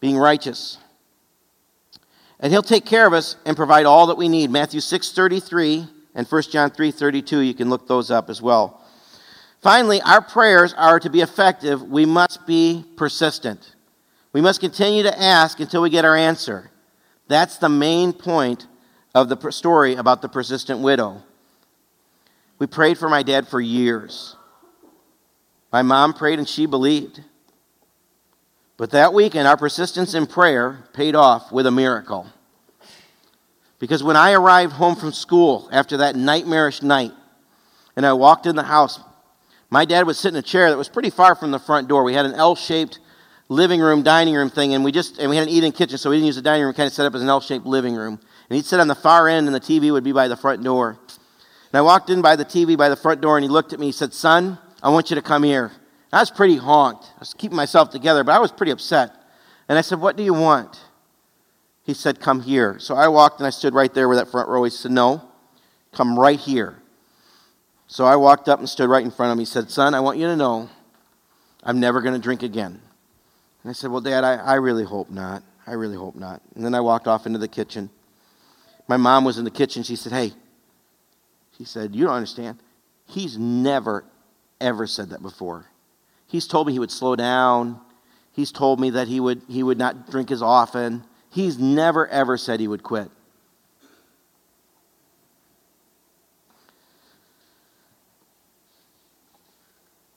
[0.00, 0.78] being righteous.
[2.40, 4.50] And He'll take care of us and provide all that we need.
[4.50, 7.40] Matthew six thirty three and 1 John three thirty two.
[7.40, 8.82] You can look those up as well.
[9.60, 11.82] Finally, our prayers are to be effective.
[11.82, 13.74] We must be persistent.
[14.32, 16.70] We must continue to ask until we get our answer.
[17.26, 18.66] That's the main point
[19.14, 21.22] of the story about the persistent widow.
[22.58, 24.36] We prayed for my dad for years.
[25.72, 27.22] My mom prayed and she believed.
[28.76, 32.26] But that weekend, our persistence in prayer paid off with a miracle.
[33.78, 37.12] Because when I arrived home from school after that nightmarish night,
[37.96, 39.00] and I walked in the house,
[39.70, 42.02] my dad was sitting in a chair that was pretty far from the front door.
[42.02, 43.00] We had an L shaped
[43.48, 46.10] living room, dining room thing, and we just and we had an eat-in kitchen, so
[46.10, 46.74] we didn't use the dining room.
[46.74, 49.28] Kind of set up as an L-shaped living room, and he'd sit on the far
[49.28, 50.98] end, and the TV would be by the front door.
[51.10, 53.80] And I walked in by the TV by the front door, and he looked at
[53.80, 53.86] me.
[53.86, 57.04] He said, "Son, I want you to come here." And I was pretty honked.
[57.16, 59.14] I was keeping myself together, but I was pretty upset.
[59.68, 60.80] And I said, "What do you want?"
[61.82, 64.48] He said, "Come here." So I walked and I stood right there where that front
[64.48, 64.64] row.
[64.64, 65.22] He said, "No,
[65.92, 66.76] come right here."
[67.86, 69.40] So I walked up and stood right in front of him.
[69.40, 70.68] He said, "Son, I want you to know,
[71.62, 72.80] I'm never going to drink again."
[73.62, 75.42] And I said, Well, Dad, I, I really hope not.
[75.66, 76.40] I really hope not.
[76.54, 77.90] And then I walked off into the kitchen.
[78.88, 79.82] My mom was in the kitchen.
[79.82, 80.32] She said, Hey,
[81.56, 82.58] she said, You don't understand.
[83.06, 84.04] He's never,
[84.60, 85.66] ever said that before.
[86.26, 87.80] He's told me he would slow down.
[88.32, 91.04] He's told me that he would, he would not drink as often.
[91.30, 93.10] He's never, ever said he would quit.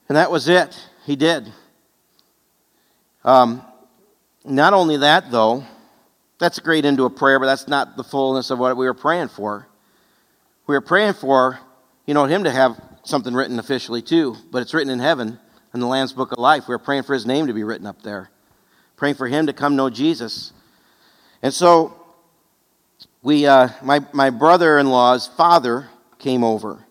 [0.08, 0.78] And that was it.
[1.06, 1.50] He did.
[3.24, 3.62] Um,
[4.44, 5.64] not only that, though,
[6.42, 9.28] that's great into a prayer, but that's not the fullness of what we were praying
[9.28, 9.68] for.
[10.66, 11.60] We were praying for,
[12.04, 15.38] you know, him to have something written officially too, but it's written in heaven
[15.72, 16.66] in the Lamb's Book of Life.
[16.66, 18.28] We were praying for his name to be written up there,
[18.96, 20.52] praying for him to come know Jesus.
[21.42, 21.96] And so,
[23.22, 26.84] we, uh, my, my brother in law's father came over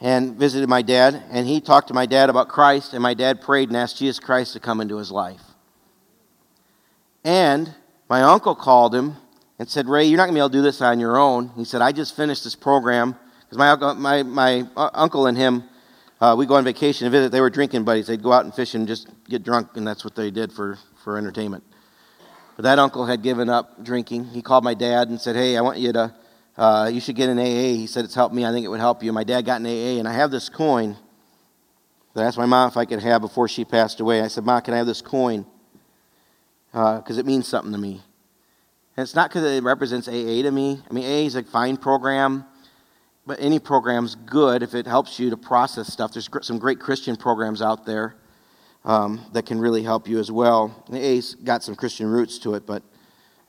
[0.00, 3.40] and visited my dad, and he talked to my dad about Christ, and my dad
[3.40, 5.42] prayed and asked Jesus Christ to come into his life.
[7.22, 7.72] And
[8.08, 9.16] my uncle called him
[9.58, 11.50] and said, Ray, you're not going to be able to do this on your own.
[11.56, 13.16] He said, I just finished this program.
[13.40, 15.64] Because my, my, my uncle and him,
[16.20, 17.32] uh, we go on vacation and visit.
[17.32, 18.06] They were drinking buddies.
[18.06, 20.78] They'd go out and fish and just get drunk, and that's what they did for,
[21.02, 21.64] for entertainment.
[22.56, 24.26] But that uncle had given up drinking.
[24.26, 26.14] He called my dad and said, Hey, I want you to
[26.56, 27.74] uh, you should get an AA.
[27.74, 28.44] He said, It's helped me.
[28.44, 29.12] I think it would help you.
[29.12, 30.96] My dad got an AA, and I have this coin
[32.14, 34.22] that I asked my mom if I could have before she passed away.
[34.22, 35.46] I said, Mom, can I have this coin?
[36.74, 38.02] Because uh, it means something to me.
[38.96, 40.82] And it's not because it represents AA to me.
[40.90, 42.44] I mean, AA is a fine program,
[43.24, 46.12] but any program's good if it helps you to process stuff.
[46.12, 48.16] There's some great Christian programs out there
[48.84, 50.84] um, that can really help you as well.
[50.88, 52.82] And AA's got some Christian roots to it, but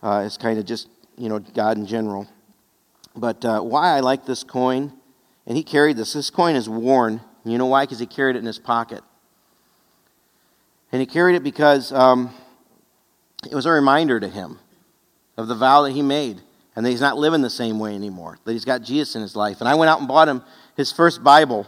[0.03, 2.27] uh, it's kind of just, you know, God in general.
[3.15, 4.93] But uh, why I like this coin,
[5.47, 6.13] and he carried this.
[6.13, 7.21] This coin is worn.
[7.43, 7.85] You know why?
[7.85, 9.01] Because he carried it in his pocket.
[10.91, 12.31] And he carried it because um,
[13.45, 14.59] it was a reminder to him
[15.37, 16.41] of the vow that he made
[16.75, 19.35] and that he's not living the same way anymore, that he's got Jesus in his
[19.35, 19.59] life.
[19.59, 20.43] And I went out and bought him
[20.75, 21.65] his first Bible.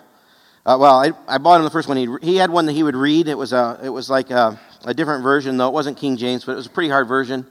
[0.65, 1.95] Uh, well, I, I, bought him the first one.
[1.95, 3.29] He, he had one that he would read.
[3.29, 5.67] It was, a, it was like a, a different version, though.
[5.67, 7.47] It wasn't King James, but it was a pretty hard version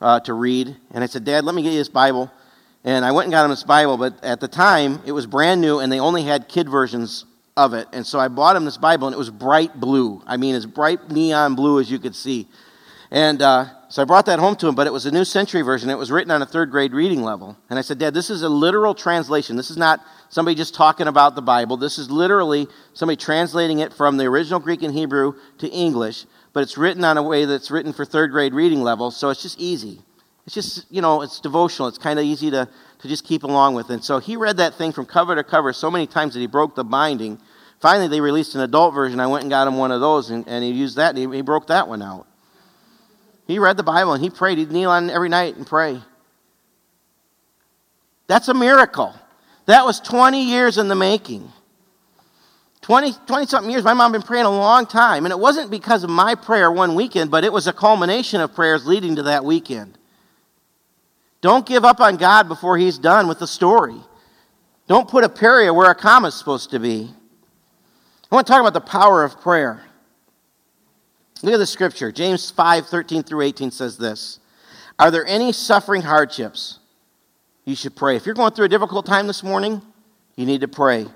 [0.00, 0.76] uh, to read.
[0.92, 2.30] And I said, Dad, let me get you this Bible.
[2.84, 5.60] And I went and got him this Bible, but at the time it was brand
[5.60, 7.24] new and they only had kid versions
[7.56, 7.88] of it.
[7.92, 10.22] And so I bought him this Bible and it was bright blue.
[10.26, 12.46] I mean, as bright neon blue as you could see.
[13.14, 15.62] And uh, so I brought that home to him, but it was a New Century
[15.62, 15.88] version.
[15.88, 17.56] It was written on a third grade reading level.
[17.70, 19.54] And I said, Dad, this is a literal translation.
[19.54, 21.76] This is not somebody just talking about the Bible.
[21.76, 26.64] This is literally somebody translating it from the original Greek and Hebrew to English, but
[26.64, 29.60] it's written on a way that's written for third grade reading level, so it's just
[29.60, 30.02] easy.
[30.44, 31.86] It's just, you know, it's devotional.
[31.86, 33.90] It's kind of easy to, to just keep along with.
[33.90, 36.48] And so he read that thing from cover to cover so many times that he
[36.48, 37.38] broke the binding.
[37.78, 39.20] Finally, they released an adult version.
[39.20, 41.36] I went and got him one of those, and, and he used that, and he,
[41.36, 42.26] he broke that one out.
[43.46, 44.58] He read the Bible and he prayed.
[44.58, 46.00] He'd kneel on every night and pray.
[48.26, 49.14] That's a miracle.
[49.66, 51.50] That was 20 years in the making.
[52.82, 53.84] 20, 20 something years.
[53.84, 55.24] My mom been praying a long time.
[55.24, 58.54] And it wasn't because of my prayer one weekend, but it was a culmination of
[58.54, 59.98] prayers leading to that weekend.
[61.40, 63.96] Don't give up on God before He's done with the story.
[64.86, 67.10] Don't put a period where a comma is supposed to be.
[68.30, 69.82] I want to talk about the power of prayer.
[71.44, 72.10] Look at the scripture.
[72.10, 74.40] James 5 13 through 18 says this
[74.98, 76.78] Are there any suffering hardships?
[77.66, 78.16] You should pray.
[78.16, 79.82] If you're going through a difficult time this morning,
[80.36, 81.06] you need to pray.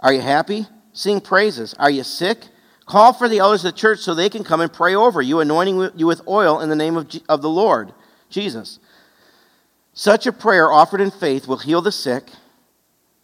[0.00, 0.66] Are you happy?
[0.92, 1.72] Sing praises.
[1.78, 2.48] Are you sick?
[2.84, 5.40] Call for the elders of the church so they can come and pray over you,
[5.40, 7.94] anointing you with oil in the name of, of the Lord,
[8.28, 8.78] Jesus.
[9.94, 12.24] Such a prayer offered in faith will heal the sick,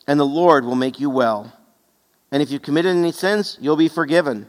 [0.06, 1.52] and the Lord will make you well.
[2.32, 4.48] And if you've committed any sins, you'll be forgiven.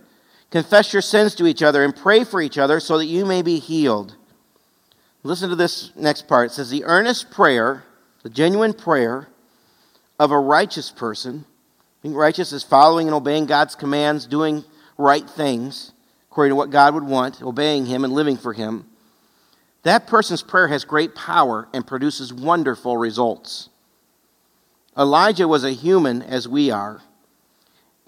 [0.51, 3.41] Confess your sins to each other and pray for each other so that you may
[3.41, 4.15] be healed.
[5.23, 6.51] Listen to this next part.
[6.51, 7.83] It says, The earnest prayer,
[8.23, 9.27] the genuine prayer
[10.19, 11.45] of a righteous person,
[12.01, 14.63] being righteous is following and obeying God's commands, doing
[14.97, 15.91] right things
[16.31, 18.85] according to what God would want, obeying Him and living for Him.
[19.83, 23.69] That person's prayer has great power and produces wonderful results.
[24.97, 27.01] Elijah was a human as we are.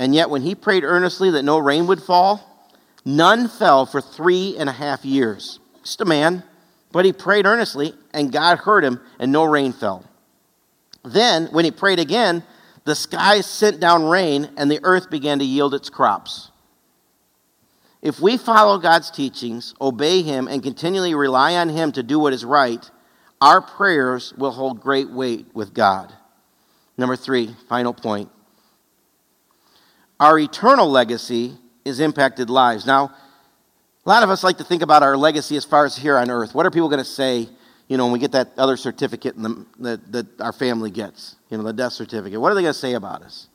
[0.01, 2.73] And yet, when he prayed earnestly that no rain would fall,
[3.05, 5.59] none fell for three and a half years.
[5.83, 6.41] Just a man,
[6.91, 10.03] but he prayed earnestly, and God heard him, and no rain fell.
[11.05, 12.41] Then, when he prayed again,
[12.83, 16.49] the skies sent down rain, and the earth began to yield its crops.
[18.01, 22.33] If we follow God's teachings, obey Him, and continually rely on Him to do what
[22.33, 22.89] is right,
[23.39, 26.11] our prayers will hold great weight with God.
[26.97, 28.31] Number three, final point
[30.21, 32.85] our eternal legacy is impacted lives.
[32.85, 33.11] Now,
[34.05, 36.29] a lot of us like to think about our legacy as far as here on
[36.29, 36.53] earth.
[36.53, 37.49] What are people going to say,
[37.87, 41.57] you know, when we get that other certificate the, that, that our family gets, you
[41.57, 42.39] know, the death certificate?
[42.39, 43.47] What are they going to say about us?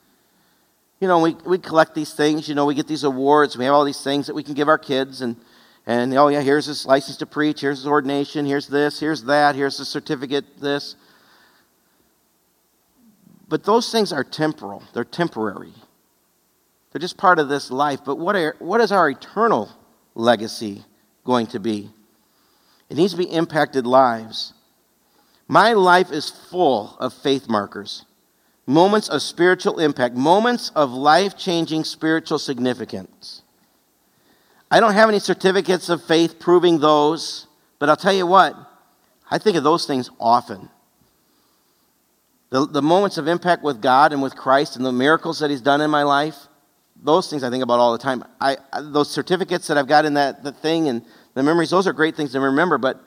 [0.99, 3.75] You know, we, we collect these things, you know, we get these awards, we have
[3.75, 5.37] all these things that we can give our kids, and,
[5.87, 9.55] and oh, yeah, here's this license to preach, here's this ordination, here's this, here's that,
[9.55, 10.97] here's the certificate, this.
[13.47, 15.75] But those things are temporal, they're temporary.
[16.97, 18.01] They're just part of this life.
[18.07, 19.69] But what, are, what is our eternal
[20.15, 20.83] legacy
[21.27, 21.91] going to be?
[22.89, 24.55] It needs to be impacted lives.
[25.47, 28.07] My life is full of faith markers,
[28.65, 33.43] moments of spiritual impact, moments of life changing spiritual significance.
[34.71, 37.47] I don't have any certificates of faith proving those,
[37.79, 38.57] but I'll tell you what,
[39.31, 40.71] I think of those things often.
[42.49, 45.61] The, the moments of impact with God and with Christ and the miracles that He's
[45.61, 46.49] done in my life,
[47.03, 48.25] those things I think about all the time.
[48.41, 51.03] I, those certificates that I've got in that the thing and
[51.35, 53.03] the memories, those are great things to remember, but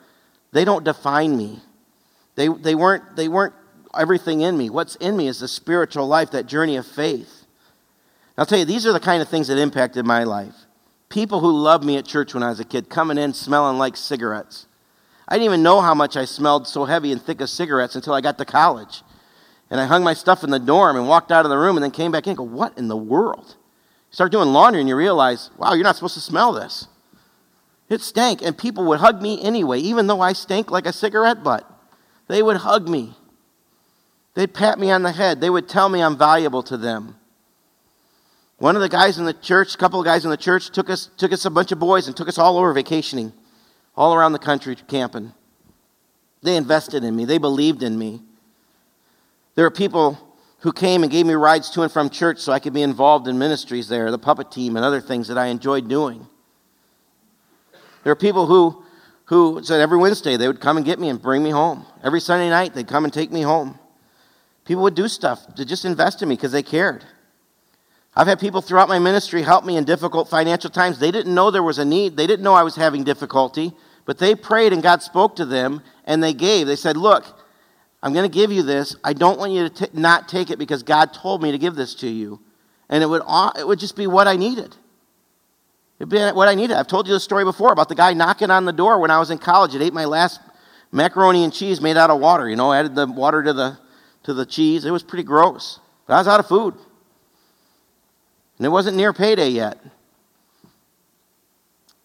[0.52, 1.60] they don't define me.
[2.36, 3.54] They, they, weren't, they weren't
[3.98, 4.70] everything in me.
[4.70, 7.44] What's in me is the spiritual life, that journey of faith.
[8.38, 10.54] I'll tell you, these are the kind of things that impacted my life.
[11.08, 13.96] People who loved me at church when I was a kid, coming in smelling like
[13.96, 14.66] cigarettes.
[15.28, 18.14] I didn't even know how much I smelled so heavy and thick of cigarettes until
[18.14, 19.02] I got to college.
[19.70, 21.84] And I hung my stuff in the dorm and walked out of the room and
[21.84, 23.56] then came back in and go, What in the world?
[24.10, 26.88] Start doing laundry and you realize, wow, you're not supposed to smell this.
[27.88, 31.42] It stank, and people would hug me anyway, even though I stank like a cigarette
[31.42, 31.68] butt.
[32.28, 33.14] They would hug me.
[34.34, 35.40] They'd pat me on the head.
[35.40, 37.16] They would tell me I'm valuable to them.
[38.58, 40.88] One of the guys in the church, a couple of guys in the church, took
[40.88, 43.32] us, took us a bunch of boys and took us all over vacationing,
[43.96, 45.32] all around the country camping.
[46.42, 48.22] They invested in me, they believed in me.
[49.56, 50.29] There are people
[50.60, 53.26] who came and gave me rides to and from church so I could be involved
[53.26, 56.26] in ministries there, the puppet team, and other things that I enjoyed doing.
[58.04, 58.84] There are people who,
[59.26, 61.86] who said every Wednesday they would come and get me and bring me home.
[62.02, 63.78] Every Sunday night they'd come and take me home.
[64.64, 67.04] People would do stuff to just invest in me because they cared.
[68.14, 70.98] I've had people throughout my ministry help me in difficult financial times.
[70.98, 73.72] They didn't know there was a need, they didn't know I was having difficulty,
[74.04, 76.66] but they prayed and God spoke to them and they gave.
[76.66, 77.24] They said, Look,
[78.02, 78.96] I'm going to give you this.
[79.04, 81.74] I don't want you to t- not take it because God told me to give
[81.74, 82.40] this to you.
[82.88, 83.22] And it would,
[83.56, 84.74] it would just be what I needed.
[85.98, 86.76] It'd be what I needed.
[86.76, 89.18] I've told you the story before about the guy knocking on the door when I
[89.18, 89.74] was in college.
[89.74, 90.40] It ate my last
[90.90, 92.48] macaroni and cheese made out of water.
[92.48, 93.78] You know, added the water to the,
[94.22, 94.86] to the cheese.
[94.86, 95.78] It was pretty gross.
[96.06, 96.74] But I was out of food.
[98.56, 99.78] And it wasn't near payday yet.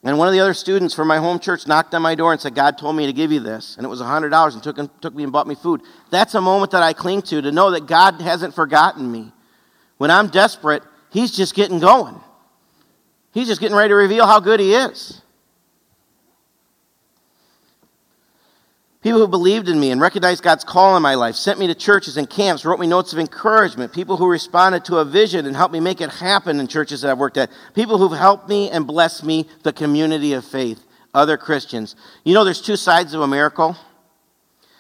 [0.06, 2.40] And one of the other students from my home church knocked on my door and
[2.40, 3.76] said, God told me to give you this.
[3.76, 5.82] And it was $100 and took, took me and bought me food.
[6.12, 9.34] That's a moment that I cling to, to know that God hasn't forgotten me.
[9.98, 12.22] When I'm desperate, He's just getting going.
[13.34, 15.24] He's just getting ready to reveal how good He is.
[19.06, 21.76] People who believed in me and recognized God's call in my life, sent me to
[21.76, 23.94] churches and camps, wrote me notes of encouragement.
[23.94, 27.12] People who responded to a vision and helped me make it happen in churches that
[27.12, 27.52] I've worked at.
[27.76, 30.84] People who've helped me and blessed me, the community of faith,
[31.14, 31.96] other Christians.
[32.24, 33.78] You know, there's two sides of a miracle.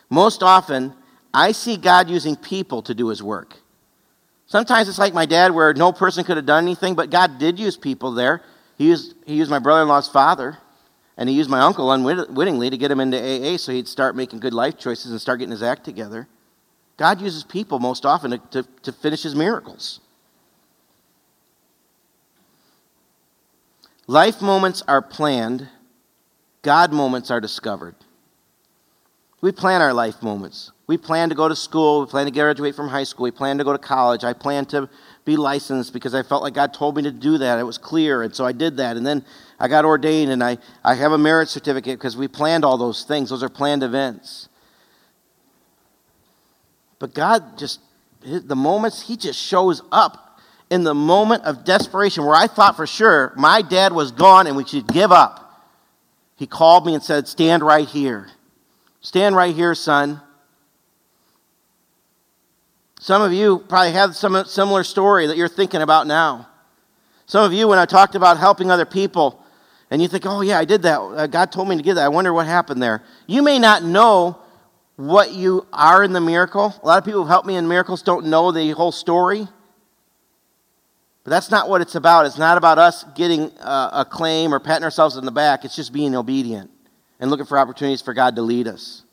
[0.09, 0.95] Most often,
[1.31, 3.55] I see God using people to do his work.
[4.47, 7.59] Sometimes it's like my dad, where no person could have done anything, but God did
[7.59, 8.41] use people there.
[8.79, 10.57] He used, he used my brother in law's father
[11.17, 14.39] and he used my uncle unwittingly to get him into AA so he'd start making
[14.39, 16.27] good life choices and start getting his act together.
[16.97, 19.99] God uses people most often to, to, to finish his miracles.
[24.07, 25.67] Life moments are planned,
[26.61, 27.95] God moments are discovered.
[29.41, 30.71] We plan our life moments.
[30.87, 32.01] We plan to go to school.
[32.01, 33.25] We plan to graduate from high school.
[33.25, 34.23] We plan to go to college.
[34.23, 34.89] I plan to
[35.25, 37.59] be licensed because I felt like God told me to do that.
[37.59, 38.95] It was clear, and so I did that.
[38.95, 39.25] And then
[39.59, 43.03] I got ordained, and I, I have a merit certificate because we planned all those
[43.03, 43.31] things.
[43.31, 44.47] Those are planned events.
[46.99, 47.79] But God just,
[48.21, 52.87] the moments, He just shows up in the moment of desperation where I thought for
[52.87, 55.41] sure my dad was gone and we should give up.
[56.35, 58.29] He called me and said, Stand right here.
[59.01, 60.21] Stand right here, son.
[63.05, 66.49] Some of you probably have some similar story that you're thinking about now.
[67.27, 69.45] Some of you, when I talked about helping other people,
[69.91, 70.99] and you think, oh, yeah, I did that.
[70.99, 72.03] Uh, God told me to give that.
[72.03, 73.03] I wonder what happened there.
[73.27, 74.39] You may not know
[74.95, 76.73] what you are in the miracle.
[76.81, 79.47] A lot of people who helped me in miracles don't know the whole story.
[81.23, 82.25] But that's not what it's about.
[82.25, 85.63] It's not about us getting uh, a claim or patting ourselves on the back.
[85.63, 86.71] It's just being obedient
[87.19, 89.04] and looking for opportunities for God to lead us.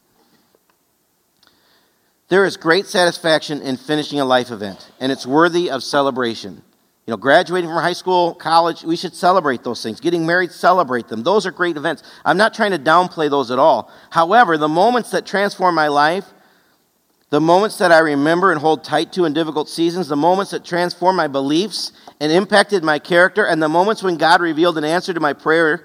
[2.33, 6.62] There is great satisfaction in finishing a life event, and it's worthy of celebration.
[7.07, 10.01] You know, graduating from high school, college, we should celebrate those things.
[10.01, 11.24] Getting married, celebrate them.
[11.24, 12.03] Those are great events.
[12.24, 13.93] I'm not trying to downplay those at all.
[14.09, 16.24] However, the moments that transform my life,
[17.28, 20.64] the moments that I remember and hold tight to in difficult seasons, the moments that
[20.64, 25.12] transform my beliefs and impacted my character, and the moments when God revealed an answer
[25.12, 25.85] to my prayer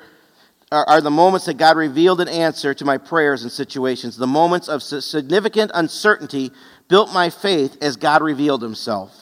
[0.71, 4.17] are, the moments that God revealed an answer to my prayers and situations.
[4.17, 6.51] The moments of significant uncertainty
[6.89, 9.15] built my faith as God revealed himself.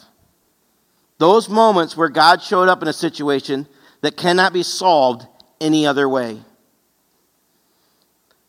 [1.18, 3.68] Those moments where God showed up in a situation
[4.02, 5.28] that cannot be solved
[5.62, 6.40] any other way.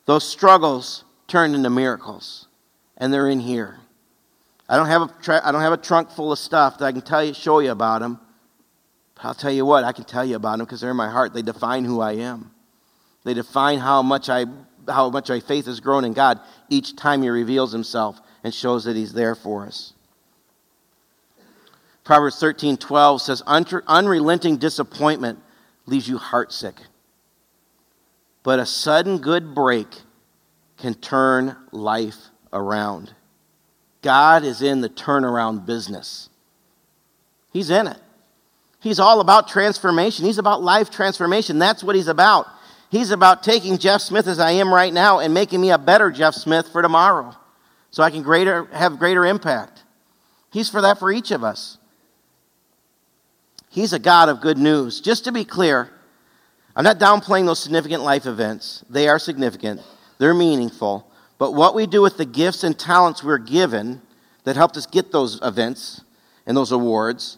[0.07, 2.49] Those struggles turned into miracles,
[2.97, 3.79] and they're in here.
[4.69, 6.93] I don't have a, tra- I don't have a trunk full of stuff that I
[6.93, 8.21] can tell you, show you about them.
[9.15, 11.11] But I'll tell you what, I can tell you about them because they're in my
[11.11, 11.35] heart.
[11.35, 12.51] They define who I am.
[13.27, 14.47] They define how much I
[14.87, 18.85] how much my faith has grown in God each time He reveals Himself and shows
[18.85, 19.95] that He's there for us.
[22.05, 25.41] Proverbs 13 12 says, Unrelenting disappointment
[25.87, 26.75] leaves you heartsick,
[28.45, 29.89] but a sudden good break
[30.77, 33.13] can turn life around.
[34.03, 36.29] God is in the turnaround business,
[37.53, 37.99] He's in it.
[38.79, 40.27] He's all about transformation.
[40.27, 41.59] He's about life transformation.
[41.59, 42.47] That's what He's about.
[42.97, 46.11] He's about taking Jeff Smith as I am right now and making me a better
[46.11, 47.37] Jeff Smith for tomorrow
[47.91, 49.83] so I can greater, have greater impact.
[50.51, 51.77] He's for that for each of us.
[53.69, 55.03] He's a God of good news.
[55.03, 55.91] Just to be clear,
[56.75, 58.83] I'm not downplaying those significant life events.
[58.89, 59.83] They are significant,
[60.17, 61.07] they're meaningful.
[61.37, 64.01] But what we do with the gifts and talents we're given
[64.45, 66.01] that helped us get those events
[66.47, 67.37] and those awards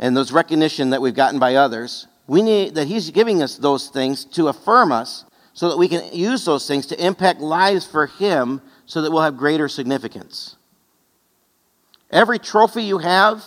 [0.00, 3.88] and those recognition that we've gotten by others we need that He's giving us those
[3.88, 5.24] things to affirm us
[5.54, 9.22] so that we can use those things to impact lives for Him so that we'll
[9.22, 10.56] have greater significance.
[12.10, 13.44] Every trophy you have,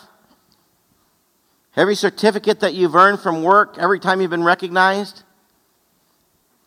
[1.78, 5.24] every certificate that you've earned from work, every time you've been recognized,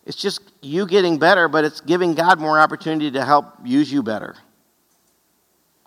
[0.06, 4.02] it's just you getting better, but it's giving God more opportunity to help use you
[4.02, 4.36] better.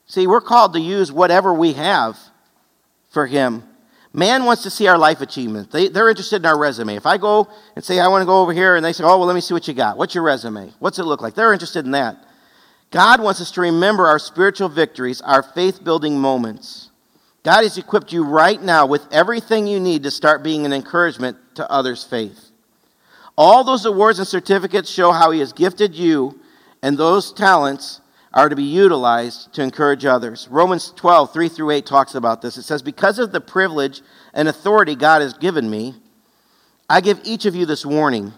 [0.08, 2.18] See, we're called to use whatever we have
[3.10, 3.64] for Him
[4.18, 5.72] Man wants to see our life achievements.
[5.72, 6.96] They, they're interested in our resume.
[6.96, 9.20] If I go and say, I want to go over here, and they say, Oh,
[9.20, 9.96] well, let me see what you got.
[9.96, 10.74] What's your resume?
[10.80, 11.36] What's it look like?
[11.36, 12.18] They're interested in that.
[12.90, 16.90] God wants us to remember our spiritual victories, our faith building moments.
[17.44, 21.38] God has equipped you right now with everything you need to start being an encouragement
[21.54, 22.50] to others' faith.
[23.38, 26.40] All those awards and certificates show how He has gifted you,
[26.82, 28.02] and those talents
[28.34, 30.48] are to be utilized to encourage others.
[30.50, 32.58] Romans 12, 3 through 8 talks about this.
[32.58, 34.02] It says, Because of the privilege
[34.34, 35.96] and authority God has given me,
[36.90, 38.34] I give each of you this warning.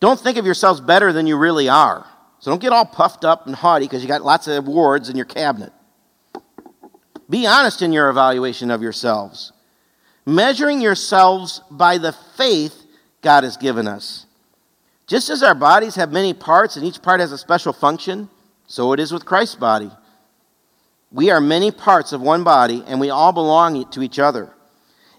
[0.00, 2.06] Don't think of yourselves better than you really are.
[2.38, 5.16] So don't get all puffed up and haughty because you got lots of awards in
[5.16, 5.72] your cabinet.
[7.28, 9.52] Be honest in your evaluation of yourselves,
[10.26, 12.74] measuring yourselves by the faith
[13.20, 14.26] God has given us.
[15.06, 18.30] Just as our bodies have many parts and each part has a special function,
[18.70, 19.90] so it is with Christ's body.
[21.10, 24.54] We are many parts of one body, and we all belong to each other.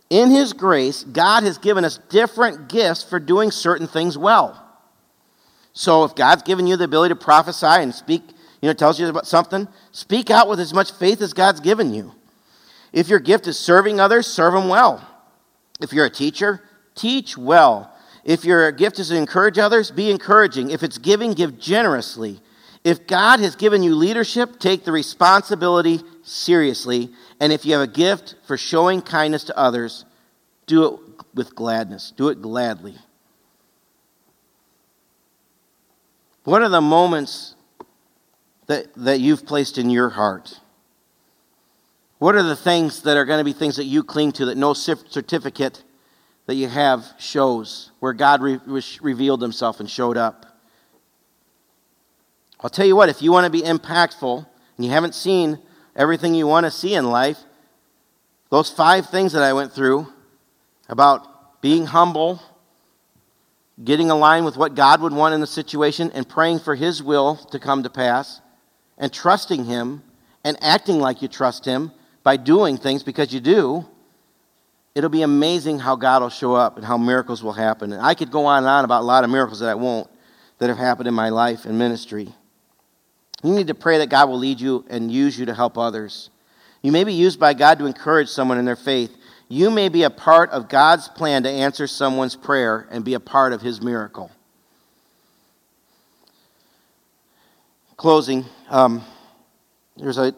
[0.10, 4.58] In His grace, God has given us different gifts for doing certain things well.
[5.74, 8.22] So if God's given you the ability to prophesy and speak,
[8.62, 11.94] you know, tells you about something, speak out with as much faith as God's given
[11.94, 12.14] you.
[12.94, 15.06] If your gift is serving others, serve them well.
[15.82, 16.62] If you're a teacher,
[16.96, 17.94] teach well.
[18.24, 20.72] If your gift is to encourage others, be encouraging.
[20.72, 22.40] If it's giving, give generously.
[22.84, 27.10] If God has given you leadership, take the responsibility seriously.
[27.40, 30.06] And if you have a gift for showing kindness to others,
[30.66, 31.00] do it
[31.36, 32.12] with gladness.
[32.16, 32.96] Do it gladly.
[36.44, 37.56] What are the moments
[38.66, 40.60] that, that you've placed in your heart?
[42.18, 44.58] What are the things that are going to be things that you cling to that
[44.58, 45.84] no certificate
[46.48, 48.60] that you have shows where God re-
[49.02, 50.51] revealed himself and showed up?
[52.62, 54.46] I'll tell you what, if you want to be impactful
[54.78, 55.60] and you haven't seen
[55.96, 57.40] everything you want to see in life,
[58.50, 60.08] those five things that I went through
[60.88, 62.42] about being humble,
[63.84, 67.36] getting aligned with what God would want in the situation, and praying for His will
[67.36, 68.42] to come to pass,
[68.98, 70.04] and trusting Him
[70.44, 71.92] and acting like you trust Him
[72.24, 73.86] by doing things because you do,
[74.94, 77.94] it'll be amazing how God will show up and how miracles will happen.
[77.94, 80.10] And I could go on and on about a lot of miracles that I won't
[80.60, 82.36] that have happened in my life and ministry.
[83.44, 86.30] You need to pray that God will lead you and use you to help others.
[86.82, 89.16] You may be used by God to encourage someone in their faith.
[89.48, 93.20] You may be a part of God's plan to answer someone's prayer and be a
[93.20, 94.32] part of his miracle.
[97.98, 99.04] Closing, um,
[99.98, 100.34] there's a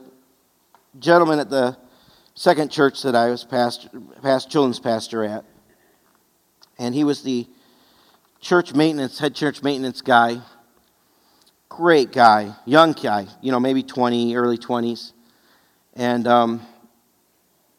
[0.99, 1.77] gentleman at the
[2.35, 3.87] second church that I was past,
[4.21, 5.45] past children's pastor at,
[6.77, 7.47] and he was the
[8.41, 10.41] church maintenance, head church maintenance guy
[11.75, 15.11] Great guy, young guy, you know, maybe 20, early 20s.
[15.95, 16.61] And um,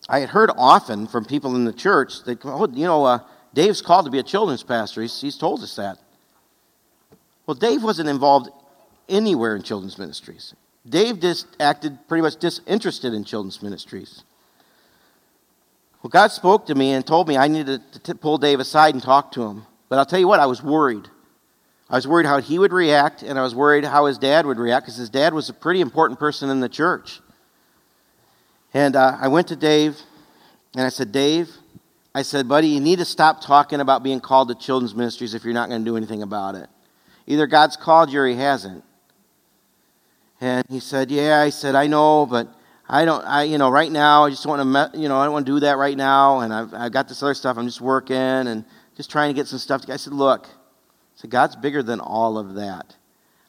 [0.08, 3.18] I had heard often from people in the church that, oh, you know, uh,
[3.54, 5.00] Dave's called to be a children's pastor.
[5.00, 5.98] He's, he's told us that.
[7.46, 8.48] Well, Dave wasn't involved
[9.08, 10.54] anywhere in children's ministries.
[10.88, 14.24] Dave just acted pretty much disinterested in children's ministries.
[16.02, 19.02] Well, God spoke to me and told me I needed to pull Dave aside and
[19.02, 19.66] talk to him.
[19.88, 21.08] But I'll tell you what, I was worried.
[21.90, 24.58] I was worried how he would react, and I was worried how his dad would
[24.58, 27.20] react because his dad was a pretty important person in the church.
[28.72, 30.00] And uh, I went to Dave,
[30.74, 31.50] and I said, Dave,
[32.14, 35.44] I said, buddy, you need to stop talking about being called to children's ministries if
[35.44, 36.68] you're not going to do anything about it.
[37.26, 38.84] Either God's called you or he hasn't.
[40.40, 42.48] And he said, yeah, I said, I know, but
[42.88, 45.32] I don't, I, you know, right now, I just want to, you know, I don't
[45.32, 46.40] want to do that right now.
[46.40, 47.56] And I've, I've got this other stuff.
[47.56, 48.64] I'm just working and
[48.96, 49.88] just trying to get some stuff.
[49.88, 50.48] I said, look,
[51.14, 52.96] so God's bigger than all of that.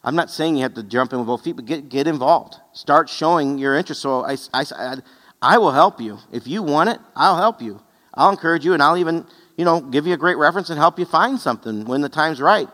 [0.03, 2.55] I'm not saying you have to jump in with both feet, but get, get involved.
[2.73, 4.01] Start showing your interest.
[4.01, 4.97] So I, I,
[5.41, 6.19] I will help you.
[6.31, 7.81] If you want it, I'll help you.
[8.13, 9.25] I'll encourage you, and I'll even,
[9.57, 12.39] you know, give you a great reference and help you find something when the time's
[12.39, 12.69] right.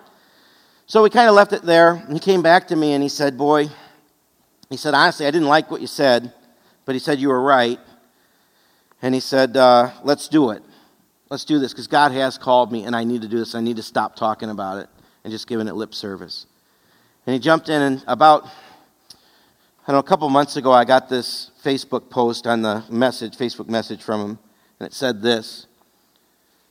[0.88, 2.06] So we kind of left it there.
[2.12, 3.70] He came back to me and he said, Boy,
[4.70, 6.34] he said, honestly, I didn't like what you said,
[6.84, 7.80] but he said you were right.
[9.02, 10.62] And he said, uh, Let's do it.
[11.32, 13.56] Let's do this because God has called me and I need to do this.
[13.56, 14.90] I need to stop talking about it
[15.24, 16.46] and just giving it lip service.
[17.26, 21.08] And he jumped in, and about, I don't know, a couple months ago, I got
[21.08, 24.40] this Facebook post on the message, Facebook message from him,
[24.80, 25.68] and it said this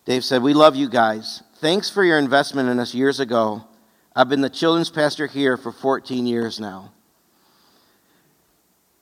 [0.04, 1.42] Dave said, We love you guys.
[1.56, 3.64] Thanks for your investment in us years ago.
[4.14, 6.92] I've been the children's pastor here for 14 years now.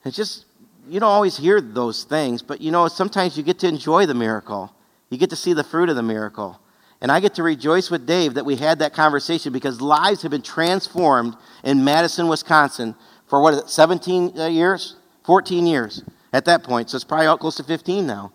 [0.05, 0.45] It's just,
[0.87, 4.13] you don't always hear those things, but you know, sometimes you get to enjoy the
[4.13, 4.73] miracle.
[5.09, 6.59] You get to see the fruit of the miracle.
[7.01, 10.31] And I get to rejoice with Dave that we had that conversation because lives have
[10.31, 12.95] been transformed in Madison, Wisconsin
[13.29, 14.95] for what is it, 17 uh, years?
[15.23, 16.03] 14 years
[16.33, 16.89] at that point.
[16.89, 18.33] So it's probably close to 15 now.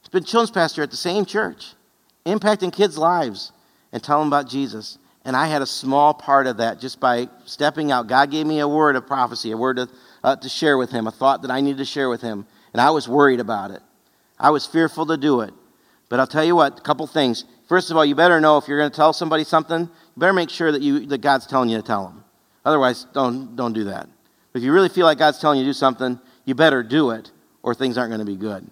[0.00, 1.74] He's been children's pastor at the same church,
[2.24, 3.52] impacting kids' lives
[3.92, 4.98] and telling them about Jesus.
[5.24, 8.06] And I had a small part of that just by stepping out.
[8.06, 9.88] God gave me a word of prophecy, a word to,
[10.24, 12.46] uh, to share with him, a thought that I needed to share with him.
[12.72, 13.82] And I was worried about it.
[14.38, 15.52] I was fearful to do it.
[16.08, 17.44] But I'll tell you what, a couple things.
[17.68, 20.32] First of all, you better know if you're going to tell somebody something, you better
[20.32, 22.24] make sure that, you, that God's telling you to tell them.
[22.64, 24.08] Otherwise, don't, don't do that.
[24.54, 27.30] If you really feel like God's telling you to do something, you better do it,
[27.62, 28.66] or things aren't going to be good.